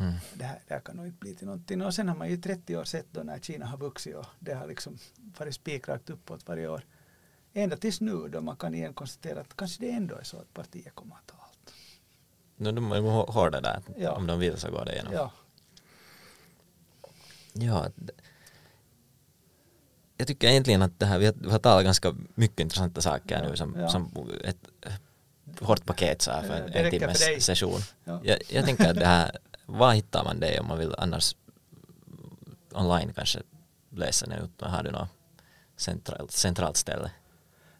[0.00, 0.14] Mm.
[0.34, 1.82] det, här, det här kan nog inte bli till någonting.
[1.82, 4.54] Och sen har man ju 30 år sett då när Kina har vuxit och det
[4.54, 4.98] har liksom
[5.38, 6.82] varit spikrakt uppåt varje år.
[7.52, 10.54] Ända tills nu då man kan igen konstatera att kanske det ändå är så att
[10.54, 11.74] partiet kommer att ta allt.
[12.56, 13.82] No, de är hå- hårda där.
[13.96, 14.12] Ja.
[14.12, 15.12] Om de vill så går det igenom.
[15.12, 15.32] Ja,
[17.52, 17.86] Ja,
[20.18, 23.42] jag tycker egentligen att det här, vi har, vi har talat ganska mycket intressanta saker
[23.42, 23.88] Ja, nu som, ja.
[23.88, 24.58] som ett
[25.60, 27.40] hårt paket så här för en, en timmes för dig.
[27.40, 27.80] session.
[28.04, 28.20] ja.
[28.24, 31.36] Jag, jag tänker att det här, var hittar man det om man vill annars
[32.72, 33.42] online kanske
[33.90, 34.60] läsa det ut?
[34.60, 35.08] Har du något
[35.76, 37.10] centralt, centralt ställe?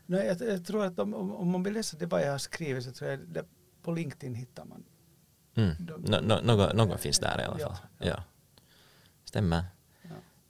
[0.06, 2.84] Nej, jag, jag tror att om, om, man vill läsa det vad jag har skrivit
[2.84, 3.44] så tror jag det,
[3.82, 4.84] på LinkedIn hittar man.
[5.54, 5.74] Mm.
[6.76, 7.76] Något, finns där i alla fall.
[7.98, 8.06] ja.
[8.06, 8.22] Ja.
[9.24, 9.64] Stämmer.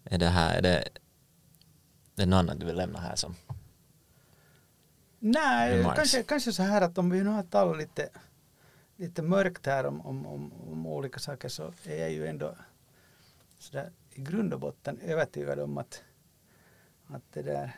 [0.05, 0.89] Är det här, är det,
[2.19, 3.35] det är något annat du vill lämna här som
[5.19, 8.09] Nej, kanske, kanske så här att om vi nu har talat lite,
[8.97, 12.55] lite mörkt här om, om, om, om olika saker så är jag ju ändå
[13.59, 16.03] sådär i grund och botten övertygad om att,
[17.07, 17.77] att det där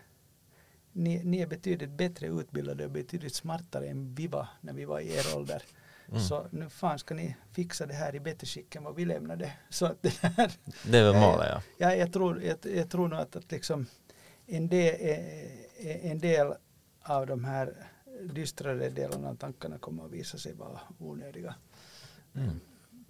[0.93, 5.01] ni, ni är betydligt bättre utbildade och betydligt smartare än vi var när vi var
[5.01, 5.63] i er ålder.
[6.09, 6.21] Mm.
[6.21, 9.53] Så nu fan ska ni fixa det här i bättre skick än vad vi lämnade.
[9.71, 10.53] Så att det där,
[10.85, 11.63] Det är väl målet ja.
[11.79, 13.87] Ja, jag, tror, jag, jag tror nog att, att liksom
[14.51, 16.55] en, del, eh, en del
[17.03, 17.87] av de här
[18.23, 21.55] dystrare delarna av tankarna kommer att visa sig vara onödiga.
[22.35, 22.61] Mm.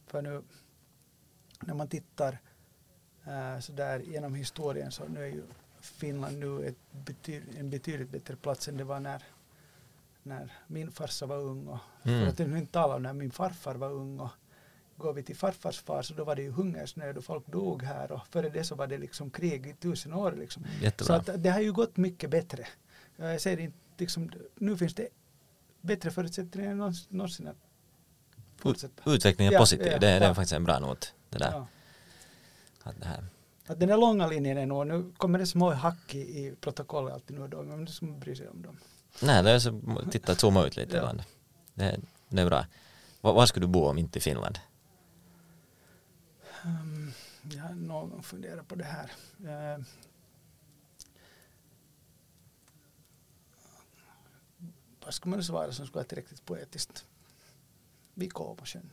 [0.07, 0.43] För nu
[1.61, 2.39] när man tittar
[3.27, 5.43] äh, sådär genom historien så nu är ju
[5.81, 9.25] Finland nu ett bety, en betydligt bättre plats än det var när,
[10.23, 11.67] när min farsa var ung.
[11.69, 12.21] Och, Mm.
[12.21, 14.21] För att inte tala om när min farfar var ung.
[14.21, 14.31] Och
[15.01, 18.13] går vi till farfars far så då var det ju hungersnöd och folk dog här
[18.13, 20.33] och före det så var det liksom krig i tusen år.
[20.39, 20.67] Liksom.
[21.01, 22.67] Så att det har ju gått mycket bättre.
[23.17, 25.09] Jag säger inte, liksom, nu finns det
[25.81, 27.57] bättre förutsättningar än någonsin- att
[28.57, 29.11] fortsätta.
[29.11, 31.15] Utvecklingen är Ja, positiv, ja, det, är- det är faktiskt en bra not.
[31.31, 31.51] Det där.
[31.53, 31.67] Ja.
[32.83, 33.25] Att det här.
[33.67, 37.15] Att den där långa linjen är nog, nu kommer det små hack i, i protokollet
[37.15, 38.77] alltid nu och då, men det ska man bry sig om dem.
[39.23, 39.81] Nej, det är så,
[40.11, 41.23] titta, zooma ut lite ibland.
[41.75, 42.67] Det, det är bra.
[43.21, 44.59] Var, var skulle du bo om inte i Finland?
[46.65, 49.13] Um, jag har någon funderat på det här.
[49.41, 49.85] Uh,
[55.05, 57.07] vad ska man svara som skulle vara tillräckligt poetiskt?
[58.15, 58.93] Vid Kåmosjön.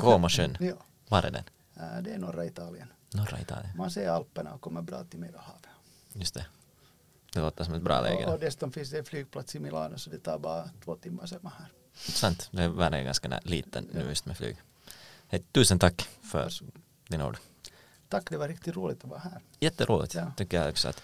[0.00, 0.74] Kåmosjön, Ja,
[1.08, 1.44] var är den?
[1.76, 2.92] uh, det är norra Italien.
[3.14, 3.76] Norra Italien.
[3.76, 5.66] Man ser Alperna och kommer bra till Medelhavet.
[6.12, 6.46] Just det.
[7.32, 8.26] Det låter som ett bra läge.
[8.26, 11.38] Och, och dessutom finns det en flygplats i Milano så det tar bara två timmar
[11.40, 11.68] man här.
[11.94, 14.56] Sant, det är världen är ganska liten nu just med flyg.
[15.28, 16.50] Hej, tusen tack för
[17.08, 17.36] dina ord.
[18.08, 19.40] Tack, det var riktigt roligt att vara här.
[19.60, 20.32] Jätteroligt Ja.
[20.36, 21.02] tycker jag också att